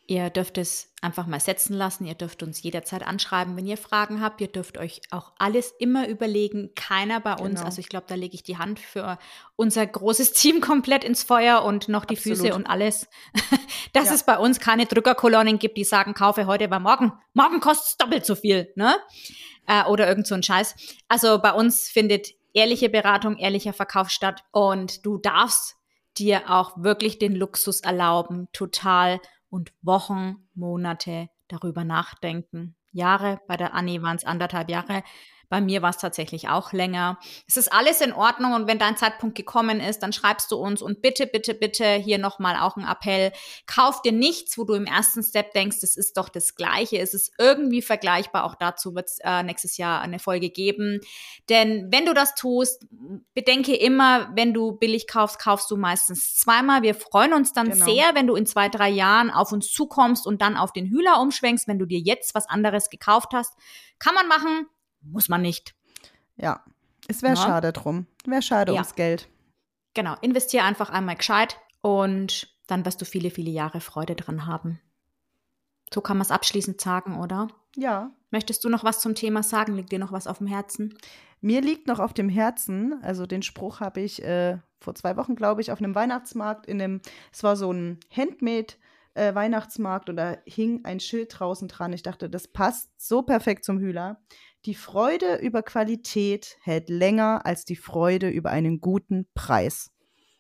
ihr 0.08 0.30
dürft 0.30 0.56
es 0.58 0.92
einfach 1.02 1.26
mal 1.26 1.40
setzen 1.40 1.74
lassen. 1.74 2.06
Ihr 2.06 2.14
dürft 2.14 2.42
uns 2.42 2.62
jederzeit 2.62 3.02
anschreiben, 3.06 3.56
wenn 3.56 3.66
ihr 3.66 3.76
Fragen 3.76 4.20
habt. 4.20 4.40
Ihr 4.40 4.48
dürft 4.48 4.78
euch 4.78 5.00
auch 5.10 5.32
alles 5.38 5.72
immer 5.78 6.08
überlegen. 6.08 6.70
Keiner 6.74 7.20
bei 7.20 7.34
uns, 7.34 7.56
Genau. 7.56 7.64
also 7.64 7.80
ich 7.80 7.88
glaube, 7.88 8.06
da 8.08 8.14
lege 8.14 8.34
ich 8.34 8.42
die 8.42 8.56
Hand 8.58 8.78
für 8.78 9.18
unser 9.56 9.86
großes 9.86 10.32
Team 10.32 10.60
komplett 10.60 11.04
ins 11.04 11.22
Feuer 11.24 11.62
und 11.64 11.88
noch 11.88 12.04
die 12.04 12.16
Absolut. 12.16 12.38
Füße 12.38 12.54
und 12.54 12.66
alles, 12.66 13.08
dass 13.92 14.06
Ja. 14.08 14.14
es 14.14 14.22
bei 14.24 14.38
uns 14.38 14.60
keine 14.60 14.86
Drückerkolonnen 14.86 15.58
gibt, 15.58 15.76
die 15.76 15.84
sagen, 15.84 16.14
kaufe 16.14 16.46
heute, 16.46 16.70
weil 16.70 16.80
morgen, 16.80 17.12
morgen 17.34 17.60
kostet 17.60 17.86
es 17.88 17.96
doppelt 17.96 18.24
so 18.26 18.34
viel, 18.34 18.72
ne? 18.76 18.96
Äh, 19.66 19.84
oder 19.84 20.06
irgend 20.06 20.26
so 20.28 20.34
ein 20.36 20.42
Scheiß. 20.44 20.76
Also 21.08 21.40
bei 21.40 21.52
uns 21.52 21.88
findet 21.88 22.28
ehrliche 22.52 22.88
Beratung, 22.88 23.36
ehrlicher 23.38 23.72
Verkauf 23.72 24.08
statt 24.10 24.44
und 24.52 25.04
du 25.04 25.18
darfst 25.18 25.74
dir 26.16 26.50
auch 26.50 26.72
wirklich 26.82 27.18
den 27.18 27.34
Luxus 27.34 27.80
erlauben, 27.80 28.48
total 28.52 29.20
und 29.50 29.72
Wochen, 29.82 30.48
Monate 30.54 31.28
darüber 31.48 31.84
nachdenken. 31.84 32.76
Jahre, 32.92 33.40
bei 33.46 33.56
der 33.56 33.74
Annie 33.74 34.02
waren 34.02 34.16
es 34.16 34.24
anderthalb 34.24 34.70
Jahre, 34.70 35.02
bei 35.48 35.60
mir 35.60 35.82
war 35.82 35.90
es 35.90 35.98
tatsächlich 35.98 36.48
auch 36.48 36.72
länger. 36.72 37.18
Es 37.46 37.56
ist 37.56 37.72
alles 37.72 38.00
in 38.00 38.12
Ordnung 38.12 38.54
und 38.54 38.66
wenn 38.66 38.78
dein 38.78 38.96
Zeitpunkt 38.96 39.36
gekommen 39.36 39.80
ist, 39.80 40.00
dann 40.00 40.12
schreibst 40.12 40.50
du 40.50 40.56
uns 40.56 40.82
und 40.82 41.02
bitte, 41.02 41.26
bitte, 41.26 41.54
bitte 41.54 41.84
hier 41.94 42.18
nochmal 42.18 42.56
auch 42.56 42.76
ein 42.76 42.84
Appell. 42.86 43.32
Kauf 43.66 44.02
dir 44.02 44.12
nichts, 44.12 44.58
wo 44.58 44.64
du 44.64 44.74
im 44.74 44.86
ersten 44.86 45.22
Step 45.22 45.52
denkst, 45.52 45.78
das 45.80 45.96
ist 45.96 46.16
doch 46.16 46.28
das 46.28 46.54
Gleiche. 46.54 46.98
Es 46.98 47.14
ist 47.14 47.32
irgendwie 47.38 47.82
vergleichbar. 47.82 48.44
Auch 48.44 48.54
dazu 48.56 48.94
wird 48.94 49.06
es 49.06 49.18
äh, 49.22 49.42
nächstes 49.42 49.76
Jahr 49.76 50.00
eine 50.00 50.18
Folge 50.18 50.50
geben. 50.50 51.00
Denn 51.48 51.88
wenn 51.92 52.06
du 52.06 52.14
das 52.14 52.34
tust, 52.34 52.86
bedenke 53.34 53.76
immer, 53.76 54.30
wenn 54.34 54.52
du 54.52 54.72
billig 54.72 55.06
kaufst, 55.06 55.38
kaufst 55.38 55.70
du 55.70 55.76
meistens 55.76 56.34
zweimal. 56.36 56.82
Wir 56.82 56.94
freuen 56.94 57.32
uns 57.32 57.52
dann 57.52 57.70
Genau. 57.70 57.84
sehr, 57.84 58.14
wenn 58.14 58.26
du 58.26 58.34
in 58.34 58.46
zwei, 58.46 58.68
drei 58.68 58.88
Jahren 58.88 59.30
auf 59.30 59.52
uns 59.52 59.70
zukommst 59.70 60.26
und 60.26 60.40
dann 60.42 60.56
auf 60.56 60.72
den 60.72 60.86
Hühler 60.86 61.20
umschwenkst, 61.20 61.68
wenn 61.68 61.78
du 61.78 61.86
dir 61.86 61.98
jetzt 61.98 62.34
was 62.34 62.48
anderes 62.48 62.90
gekauft 62.90 63.32
hast. 63.32 63.52
Kann 63.98 64.14
man 64.14 64.28
machen, 64.28 64.66
muss 65.10 65.28
man 65.28 65.42
nicht. 65.42 65.74
Ja. 66.36 66.64
Es 67.08 67.22
wäre 67.22 67.34
Na? 67.34 67.40
schade 67.40 67.72
drum. 67.72 68.06
Wäre 68.24 68.42
schade 68.42 68.72
Ja. 68.72 68.80
ums 68.80 68.94
Geld. 68.94 69.28
Genau, 69.94 70.14
investier 70.20 70.64
einfach 70.64 70.90
einmal 70.90 71.16
gescheit 71.16 71.56
und 71.80 72.54
dann 72.66 72.84
wirst 72.84 73.00
du 73.00 73.04
viele, 73.04 73.30
viele 73.30 73.50
Jahre 73.50 73.80
Freude 73.80 74.14
dran 74.16 74.46
haben. 74.46 74.80
So 75.92 76.00
kann 76.00 76.16
man 76.16 76.22
es 76.24 76.30
abschließend 76.32 76.80
sagen, 76.80 77.18
oder? 77.18 77.48
Ja. 77.76 78.10
Möchtest 78.30 78.64
du 78.64 78.68
noch 78.68 78.82
was 78.82 79.00
zum 79.00 79.14
Thema 79.14 79.42
sagen? 79.42 79.74
Liegt 79.76 79.92
dir 79.92 79.98
noch 80.00 80.12
was 80.12 80.26
auf 80.26 80.38
dem 80.38 80.48
Herzen? 80.48 80.98
Mir 81.40 81.60
liegt 81.60 81.86
noch 81.86 82.00
auf 82.00 82.12
dem 82.12 82.28
Herzen, 82.28 83.00
also 83.02 83.24
den 83.26 83.42
Spruch 83.42 83.80
habe 83.80 84.00
ich 84.00 84.22
äh, 84.22 84.58
vor 84.80 84.94
zwei 84.94 85.16
Wochen, 85.16 85.36
glaube 85.36 85.60
ich, 85.60 85.70
auf 85.70 85.78
einem 85.78 85.94
Weihnachtsmarkt 85.94 86.66
in 86.66 86.80
einem, 86.82 87.00
es 87.32 87.42
war 87.42 87.56
so 87.56 87.72
ein 87.72 88.00
Handmade 88.10 88.74
äh, 89.14 89.34
Weihnachtsmarkt 89.34 90.08
und 90.08 90.16
da 90.16 90.36
hing 90.44 90.84
ein 90.84 90.98
Schild 90.98 91.38
draußen 91.38 91.68
dran. 91.68 91.92
Ich 91.92 92.02
dachte, 92.02 92.28
das 92.28 92.48
passt 92.48 92.90
so 92.98 93.22
perfekt 93.22 93.64
zum 93.64 93.78
Hühler. 93.78 94.20
Die 94.66 94.74
Freude 94.74 95.36
über 95.36 95.62
Qualität 95.62 96.56
hält 96.62 96.88
länger 96.88 97.42
als 97.44 97.64
die 97.64 97.76
Freude 97.76 98.28
über 98.28 98.50
einen 98.50 98.80
guten 98.80 99.28
Preis. 99.34 99.90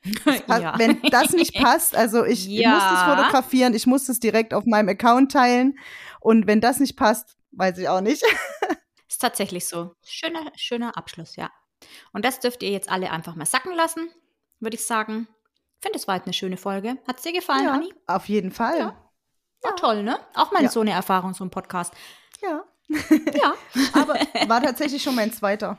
Pa- 0.46 0.78
Wenn 0.78 1.00
das 1.10 1.30
nicht 1.32 1.54
passt, 1.62 1.96
also 1.96 2.24
ich, 2.24 2.48
ich 2.50 2.66
muss 2.66 2.82
das 2.82 3.00
Ja. 3.06 3.16
fotografieren, 3.16 3.74
ich 3.74 3.86
muss 3.86 4.06
das 4.06 4.18
direkt 4.20 4.52
auf 4.54 4.64
meinem 4.66 4.88
Account 4.88 5.32
teilen 5.32 5.78
und 6.20 6.46
wenn 6.46 6.60
das 6.60 6.80
nicht 6.80 6.96
passt, 6.96 7.36
weiß 7.52 7.78
ich 7.78 7.88
auch 7.88 8.00
nicht. 8.00 8.22
Ist 9.08 9.20
tatsächlich 9.22 9.66
so. 9.66 9.94
Schöner, 10.04 10.52
schöner 10.56 10.96
Abschluss, 10.96 11.36
ja. 11.36 11.50
Und 12.12 12.24
das 12.24 12.40
dürft 12.40 12.62
ihr 12.62 12.70
jetzt 12.70 12.90
alle 12.90 13.10
einfach 13.10 13.36
mal 13.36 13.46
sacken 13.46 13.74
lassen, 13.74 14.08
würde 14.60 14.76
ich 14.76 14.84
sagen. 14.84 15.28
Ich 15.78 15.82
finde, 15.82 15.98
es 15.98 16.08
war 16.08 16.16
jetzt 16.16 16.26
eine 16.26 16.32
schöne 16.34 16.56
Folge. 16.56 16.96
Hat 17.06 17.16
es 17.18 17.22
dir 17.22 17.32
gefallen, 17.32 17.64
Ja, 17.64 17.72
Anni? 17.74 17.94
auf 18.06 18.28
jeden 18.28 18.50
Fall. 18.50 18.78
Ja. 18.78 19.10
War 19.62 19.76
toll, 19.76 20.02
ne? 20.02 20.18
Auch 20.34 20.50
mal 20.52 20.62
Ja. 20.64 20.68
so 20.68 20.80
eine 20.80 20.90
Erfahrung, 20.92 21.32
so 21.34 21.44
ein 21.44 21.50
Podcast. 21.50 21.94
ja. 22.42 22.64
Ja. 22.88 23.54
Aber 23.92 24.14
war 24.48 24.62
tatsächlich 24.62 25.02
schon 25.02 25.14
mein 25.14 25.32
zweiter. 25.32 25.78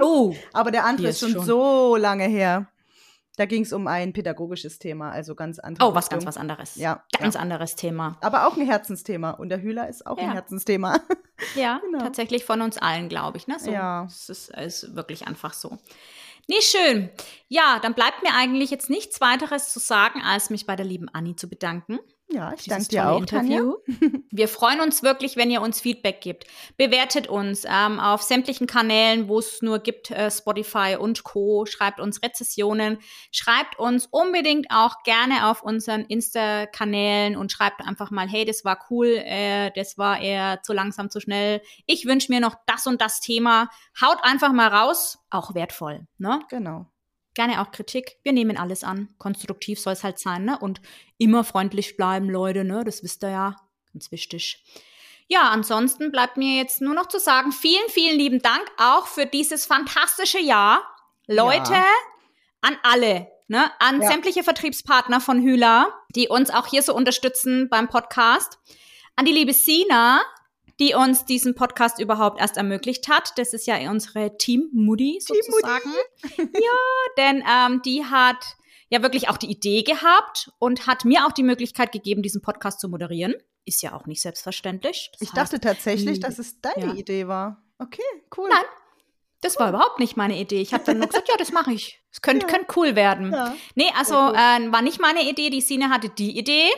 Oh. 0.00 0.34
Aber 0.52 0.70
der 0.70 0.84
andere 0.84 1.08
ist 1.08 1.20
schon, 1.20 1.32
schon. 1.32 1.44
so 1.44 1.96
lange 1.96 2.24
her. 2.24 2.68
Da 3.36 3.46
ging 3.46 3.62
es 3.62 3.72
um 3.72 3.86
ein 3.86 4.12
pädagogisches 4.12 4.78
Thema, 4.78 5.10
also 5.10 5.34
ganz 5.34 5.58
andere. 5.58 5.88
Oh, 5.88 5.94
was 5.94 6.10
ganz 6.10 6.26
was 6.26 6.36
anderes. 6.36 6.76
Ja, 6.76 7.02
Ganz 7.18 7.34
ja. 7.34 7.40
anderes 7.40 7.76
Thema. 7.76 8.18
Aber 8.20 8.46
auch 8.46 8.58
ein 8.58 8.66
Herzensthema. 8.66 9.30
Und 9.30 9.48
der 9.48 9.62
Hühler 9.62 9.88
ist 9.88 10.06
auch 10.06 10.18
ein 10.18 10.26
Ja. 10.28 10.32
Herzensthema. 10.34 10.98
Ja, 11.56 11.80
Genau. 11.84 11.98
tatsächlich 11.98 12.44
von 12.44 12.60
uns 12.60 12.78
allen, 12.78 13.08
glaube 13.08 13.36
ich. 13.38 13.48
Ne? 13.48 13.58
So, 13.58 13.70
Ja. 13.72 14.04
Es 14.04 14.28
ist, 14.28 14.50
ist 14.50 14.94
wirklich 14.94 15.26
einfach 15.26 15.54
so. 15.54 15.78
Nee, 16.46 16.60
schön. 16.60 17.08
Ja, 17.48 17.80
dann 17.82 17.94
bleibt 17.94 18.22
mir 18.22 18.32
eigentlich 18.34 18.70
jetzt 18.70 18.88
nichts 18.90 19.20
weiteres 19.20 19.72
zu 19.72 19.80
sagen, 19.80 20.22
als 20.22 20.50
mich 20.50 20.66
bei 20.66 20.76
der 20.76 20.84
lieben 20.86 21.08
Anni 21.08 21.34
zu 21.34 21.48
bedanken. 21.48 21.98
Ja, 22.32 22.54
ich 22.56 22.64
danke 22.64 22.88
dir 22.88 23.10
auch, 23.10 23.24
Tanja. 23.26 23.60
Wir 24.30 24.48
freuen 24.48 24.80
uns 24.80 25.02
wirklich, 25.02 25.36
wenn 25.36 25.50
ihr 25.50 25.60
uns 25.60 25.80
Feedback 25.80 26.20
gibt. 26.20 26.46
Bewertet 26.76 27.26
uns 27.26 27.64
ähm, 27.68 28.00
auf 28.00 28.22
sämtlichen 28.22 28.66
Kanälen, 28.66 29.28
wo 29.28 29.38
es 29.38 29.60
nur 29.60 29.80
gibt, 29.80 30.10
äh, 30.10 30.30
Spotify 30.30 30.96
und 30.98 31.24
Co. 31.24 31.66
Schreibt 31.66 32.00
uns 32.00 32.22
Rezessionen. 32.22 32.98
Schreibt 33.30 33.78
uns 33.78 34.06
unbedingt 34.10 34.68
auch 34.70 35.02
gerne 35.02 35.48
auf 35.50 35.62
unseren 35.62 36.02
Insta-Kanälen 36.02 37.36
und 37.36 37.52
schreibt 37.52 37.82
einfach 37.82 38.10
mal, 38.10 38.28
hey, 38.28 38.44
das 38.44 38.64
war 38.64 38.78
cool, 38.90 39.08
äh, 39.08 39.70
das 39.74 39.98
war 39.98 40.20
eher 40.20 40.62
zu 40.62 40.72
langsam, 40.72 41.10
zu 41.10 41.20
schnell. 41.20 41.60
Ich 41.86 42.06
wünsche 42.06 42.32
mir 42.32 42.40
noch 42.40 42.56
das 42.66 42.86
und 42.86 43.00
das 43.00 43.20
Thema. 43.20 43.68
Haut 44.00 44.18
einfach 44.22 44.52
mal 44.52 44.68
raus. 44.68 45.18
Auch 45.30 45.54
wertvoll, 45.54 46.06
ne? 46.18 46.40
Genau. 46.48 46.91
Gerne 47.34 47.60
auch 47.62 47.70
Kritik. 47.72 48.16
Wir 48.22 48.32
nehmen 48.32 48.56
alles 48.58 48.84
an. 48.84 49.08
Konstruktiv 49.18 49.80
soll 49.80 49.94
es 49.94 50.04
halt 50.04 50.18
sein, 50.18 50.44
ne? 50.44 50.58
Und 50.58 50.80
immer 51.18 51.44
freundlich 51.44 51.96
bleiben, 51.96 52.28
Leute, 52.28 52.64
ne? 52.64 52.84
Das 52.84 53.02
wisst 53.02 53.24
ihr 53.24 53.30
ja. 53.30 53.56
Ganz 53.92 54.10
wichtig. 54.12 54.62
Ja, 55.28 55.48
ansonsten 55.50 56.12
bleibt 56.12 56.36
mir 56.36 56.56
jetzt 56.58 56.80
nur 56.82 56.94
noch 56.94 57.06
zu 57.06 57.18
sagen, 57.18 57.52
vielen, 57.52 57.88
vielen 57.88 58.18
lieben 58.18 58.42
Dank 58.42 58.64
auch 58.76 59.06
für 59.06 59.24
dieses 59.24 59.64
fantastische 59.64 60.40
Jahr. 60.40 60.82
Leute, 61.26 61.72
Ja. 61.72 61.84
an 62.60 62.76
alle, 62.82 63.28
ne? 63.48 63.70
An 63.78 64.02
Ja. 64.02 64.08
sämtliche 64.08 64.42
Vertriebspartner 64.44 65.20
von 65.20 65.40
Hühler, 65.40 65.92
die 66.14 66.28
uns 66.28 66.50
auch 66.50 66.66
hier 66.66 66.82
so 66.82 66.94
unterstützen 66.94 67.68
beim 67.70 67.88
Podcast. 67.88 68.58
An 69.16 69.24
die 69.24 69.32
liebe 69.32 69.52
Sina, 69.54 70.20
die 70.82 70.94
uns 70.94 71.24
diesen 71.24 71.54
Podcast 71.54 72.00
überhaupt 72.00 72.40
erst 72.40 72.56
ermöglicht 72.56 73.08
hat. 73.08 73.32
Das 73.36 73.52
ist 73.52 73.68
ja 73.68 73.76
unsere 73.88 74.36
Team 74.36 74.68
sozusagen. 75.20 75.92
ja, 76.38 76.78
denn 77.16 77.44
ähm, 77.48 77.82
die 77.84 78.04
hat 78.04 78.44
ja 78.88 79.00
wirklich 79.00 79.28
auch 79.28 79.36
die 79.36 79.46
Idee 79.50 79.82
gehabt 79.84 80.50
und 80.58 80.88
hat 80.88 81.04
mir 81.04 81.24
auch 81.24 81.32
die 81.32 81.44
Möglichkeit 81.44 81.92
gegeben, 81.92 82.22
diesen 82.22 82.42
Podcast 82.42 82.80
zu 82.80 82.88
moderieren. 82.88 83.34
Ist 83.64 83.80
ja 83.82 83.92
auch 83.94 84.06
nicht 84.06 84.20
selbstverständlich. 84.20 85.10
Das 85.12 85.22
Ich 85.22 85.28
heißt, 85.28 85.52
dachte 85.52 85.60
tatsächlich, 85.60 86.18
dass 86.18 86.40
es 86.40 86.60
deine 86.60 86.86
ja. 86.86 86.94
Idee 86.94 87.28
war. 87.28 87.62
Okay, 87.78 88.02
cool. 88.36 88.48
Nein. 88.48 88.64
das 89.40 89.58
war 89.60 89.68
überhaupt 89.68 90.00
nicht 90.00 90.16
meine 90.16 90.36
Idee. 90.38 90.60
Ich 90.60 90.74
habe 90.74 90.82
dann 90.84 90.98
nur 90.98 91.06
gesagt, 91.06 91.28
ja, 91.28 91.36
das 91.36 91.52
mache 91.52 91.72
ich. 91.72 92.00
Es 92.10 92.22
könnte 92.22 92.46
Ja. 92.46 92.52
könnte 92.52 92.72
cool 92.76 92.96
werden. 92.96 93.30
Ja. 93.32 93.54
Nee, 93.76 93.90
also 93.96 94.14
äh, 94.14 94.72
war 94.72 94.82
nicht 94.82 95.00
meine 95.00 95.28
Idee. 95.30 95.48
Die 95.50 95.60
Sine 95.60 95.90
hatte 95.90 96.08
die 96.08 96.36
Idee. 96.36 96.68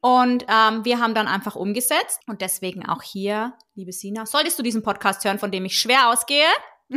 Und 0.00 0.44
ähm, 0.48 0.84
wir 0.84 1.00
haben 1.00 1.14
dann 1.14 1.26
einfach 1.26 1.56
umgesetzt. 1.56 2.20
Und 2.26 2.40
deswegen 2.40 2.86
auch 2.86 3.02
hier, 3.02 3.54
liebe 3.74 3.92
Sina, 3.92 4.26
solltest 4.26 4.58
du 4.58 4.62
diesen 4.62 4.82
Podcast 4.82 5.24
hören, 5.24 5.38
von 5.38 5.50
dem 5.50 5.64
ich 5.64 5.78
schwer 5.78 6.08
ausgehe, 6.10 6.46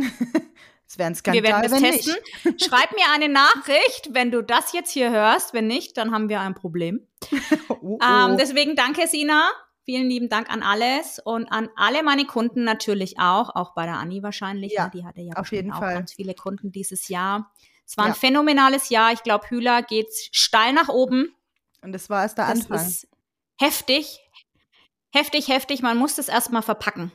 Es 0.86 0.98
wäre 0.98 1.06
ein 1.06 1.12
wir 1.12 1.18
Skandal, 1.18 1.42
werden 1.44 1.62
das 1.62 1.72
wenn 1.72 1.82
testen. 1.92 2.14
nicht. 2.44 2.64
Schreib 2.64 2.92
mir 2.96 3.04
eine 3.14 3.28
Nachricht, 3.28 4.08
wenn 4.12 4.32
du 4.32 4.42
das 4.42 4.72
jetzt 4.72 4.90
hier 4.90 5.10
hörst. 5.12 5.54
Wenn 5.54 5.68
nicht, 5.68 5.96
dann 5.96 6.10
haben 6.12 6.28
wir 6.28 6.40
ein 6.40 6.56
Problem. 6.56 7.06
Oh, 7.68 7.76
oh. 7.80 7.98
Ähm, 8.02 8.36
deswegen 8.36 8.74
danke, 8.74 9.06
Sina. 9.06 9.48
Vielen 9.84 10.08
lieben 10.08 10.28
Dank 10.28 10.50
an 10.50 10.62
alles 10.64 11.20
und 11.24 11.46
an 11.50 11.68
alle 11.76 12.02
meine 12.02 12.24
Kunden 12.24 12.64
natürlich 12.64 13.18
auch, 13.20 13.54
auch 13.54 13.72
bei 13.74 13.86
der 13.86 13.94
Anni 13.98 14.22
wahrscheinlich. 14.24 14.72
Ja, 14.72 14.84
ne? 14.86 14.90
Die 14.92 15.04
hatte 15.04 15.20
ja 15.20 15.34
auf 15.34 15.50
jeden 15.52 15.72
auch 15.72 15.78
Fall. 15.78 15.94
ganz 15.94 16.12
viele 16.12 16.34
Kunden 16.34 16.72
dieses 16.72 17.06
Jahr. 17.08 17.52
Es 17.86 17.96
war 17.96 18.04
ein 18.06 18.10
Ja. 18.10 18.14
phänomenales 18.14 18.88
Jahr. 18.88 19.12
Ich 19.12 19.22
glaube, 19.22 19.48
Hühler 19.48 19.82
geht 19.82 20.10
steil 20.32 20.72
nach 20.72 20.88
oben. 20.88 21.34
Und 21.82 21.92
das 21.92 22.10
war 22.10 22.22
erst 22.22 22.38
der 22.38 22.46
Das 22.46 22.60
Anfang. 22.60 22.86
ist 22.86 23.08
heftig. 23.60 24.20
Heftig, 25.12 25.48
heftig. 25.48 25.82
Man 25.82 25.96
muss 25.96 26.16
das 26.16 26.28
erstmal 26.28 26.62
verpacken. 26.62 27.12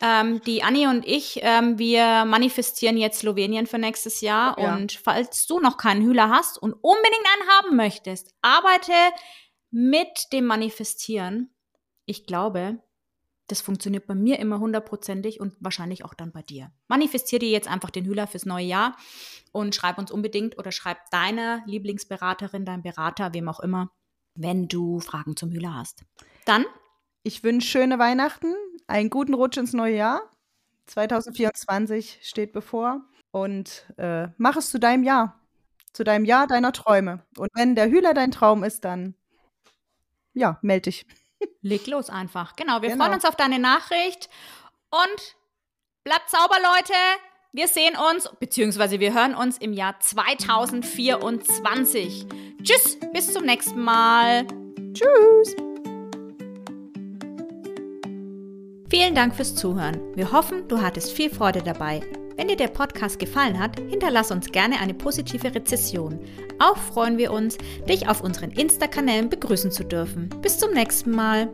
Ähm, 0.00 0.40
die 0.42 0.62
Anni 0.62 0.86
und 0.86 1.06
ich, 1.06 1.40
ähm, 1.42 1.78
wir 1.78 2.24
manifestieren 2.24 2.96
jetzt 2.96 3.20
Slowenien 3.20 3.66
für 3.66 3.78
nächstes 3.78 4.20
Jahr. 4.20 4.58
Ja. 4.58 4.74
Und 4.74 4.92
falls 4.92 5.46
du 5.46 5.60
noch 5.60 5.76
keinen 5.76 6.02
Hühler 6.02 6.30
hast 6.30 6.58
und 6.58 6.72
unbedingt 6.72 7.26
einen 7.38 7.48
haben 7.50 7.76
möchtest, 7.76 8.34
arbeite 8.42 8.92
mit 9.70 10.32
dem 10.32 10.46
Manifestieren. 10.46 11.54
Ich 12.06 12.26
glaube, 12.26 12.82
das 13.48 13.60
funktioniert 13.60 14.06
bei 14.06 14.14
mir 14.14 14.38
immer 14.38 14.58
hundertprozentig 14.58 15.40
und 15.40 15.54
wahrscheinlich 15.60 16.04
auch 16.04 16.14
dann 16.14 16.32
bei 16.32 16.42
dir. 16.42 16.72
Manifestier 16.88 17.38
dir 17.38 17.50
jetzt 17.50 17.68
einfach 17.68 17.90
den 17.90 18.04
Hühler 18.04 18.26
fürs 18.26 18.46
neue 18.46 18.64
Jahr 18.64 18.96
und 19.52 19.74
schreib 19.74 19.98
uns 19.98 20.10
unbedingt 20.10 20.58
oder 20.58 20.72
schreib 20.72 20.98
deiner 21.10 21.62
Lieblingsberaterin, 21.66 22.64
deinem 22.64 22.82
Berater, 22.82 23.34
wem 23.34 23.48
auch 23.48 23.60
immer, 23.60 23.90
wenn 24.34 24.68
du 24.68 25.00
Fragen 25.00 25.36
zum 25.36 25.50
Hühler 25.50 25.74
hast. 25.74 26.04
Dann 26.44 26.64
Ich 27.22 27.42
wünsche 27.42 27.68
schöne 27.68 27.98
Weihnachten, 27.98 28.54
einen 28.86 29.10
guten 29.10 29.34
Rutsch 29.34 29.56
ins 29.56 29.72
neue 29.72 29.96
Jahr. 29.96 30.20
2024 30.86 32.20
steht 32.22 32.52
bevor. 32.52 33.00
Und 33.30 33.86
äh, 33.96 34.28
mach 34.36 34.56
es 34.56 34.70
zu 34.70 34.78
deinem 34.78 35.02
Jahr. 35.02 35.40
Zu 35.92 36.04
deinem 36.04 36.24
Jahr 36.24 36.46
deiner 36.46 36.72
Träume. 36.72 37.24
Und 37.38 37.50
wenn 37.54 37.74
der 37.74 37.88
Hühler 37.88 38.14
dein 38.14 38.30
Traum 38.30 38.62
ist, 38.64 38.84
dann 38.84 39.14
ja, 40.34 40.58
melde 40.62 40.90
dich. 40.90 41.06
leg 41.62 41.86
los 41.86 42.10
einfach. 42.10 42.56
Genau, 42.56 42.82
wir 42.82 42.90
Genau. 42.90 43.04
freuen 43.04 43.14
uns 43.14 43.24
auf 43.24 43.36
deine 43.36 43.58
Nachricht 43.58 44.28
und 44.90 45.36
bleibt 46.04 46.28
sauber, 46.30 46.56
Leute. 46.62 46.94
Wir 47.56 47.68
sehen 47.68 47.94
uns, 48.12 48.28
beziehungsweise 48.40 48.98
wir 48.98 49.14
hören 49.14 49.36
uns 49.36 49.58
im 49.58 49.72
Jahr 49.72 49.94
2024. 50.00 52.26
Tschüss, 52.60 52.98
bis 53.12 53.32
zum 53.32 53.44
nächsten 53.44 53.80
Mal. 53.80 54.44
Tschüss. 54.92 55.54
Vielen 58.90 59.14
Dank 59.14 59.36
fürs 59.36 59.54
Zuhören. 59.54 60.00
Wir 60.16 60.32
hoffen, 60.32 60.66
du 60.66 60.82
hattest 60.82 61.12
viel 61.12 61.30
Freude 61.30 61.62
dabei. 61.62 62.00
Wenn 62.34 62.48
dir 62.48 62.56
der 62.56 62.66
Podcast 62.66 63.20
gefallen 63.20 63.60
hat, 63.60 63.78
hinterlass 63.78 64.32
uns 64.32 64.50
gerne 64.50 64.80
eine 64.80 64.94
positive 64.94 65.54
Rezession. 65.54 66.18
Auch 66.58 66.76
freuen 66.76 67.18
wir 67.18 67.30
uns, 67.30 67.56
dich 67.88 68.08
auf 68.08 68.20
unseren 68.20 68.50
Insta-Kanälen 68.50 69.28
begrüßen 69.28 69.70
zu 69.70 69.84
dürfen. 69.84 70.28
Bis 70.42 70.58
zum 70.58 70.72
nächsten 70.72 71.12
Mal. 71.12 71.48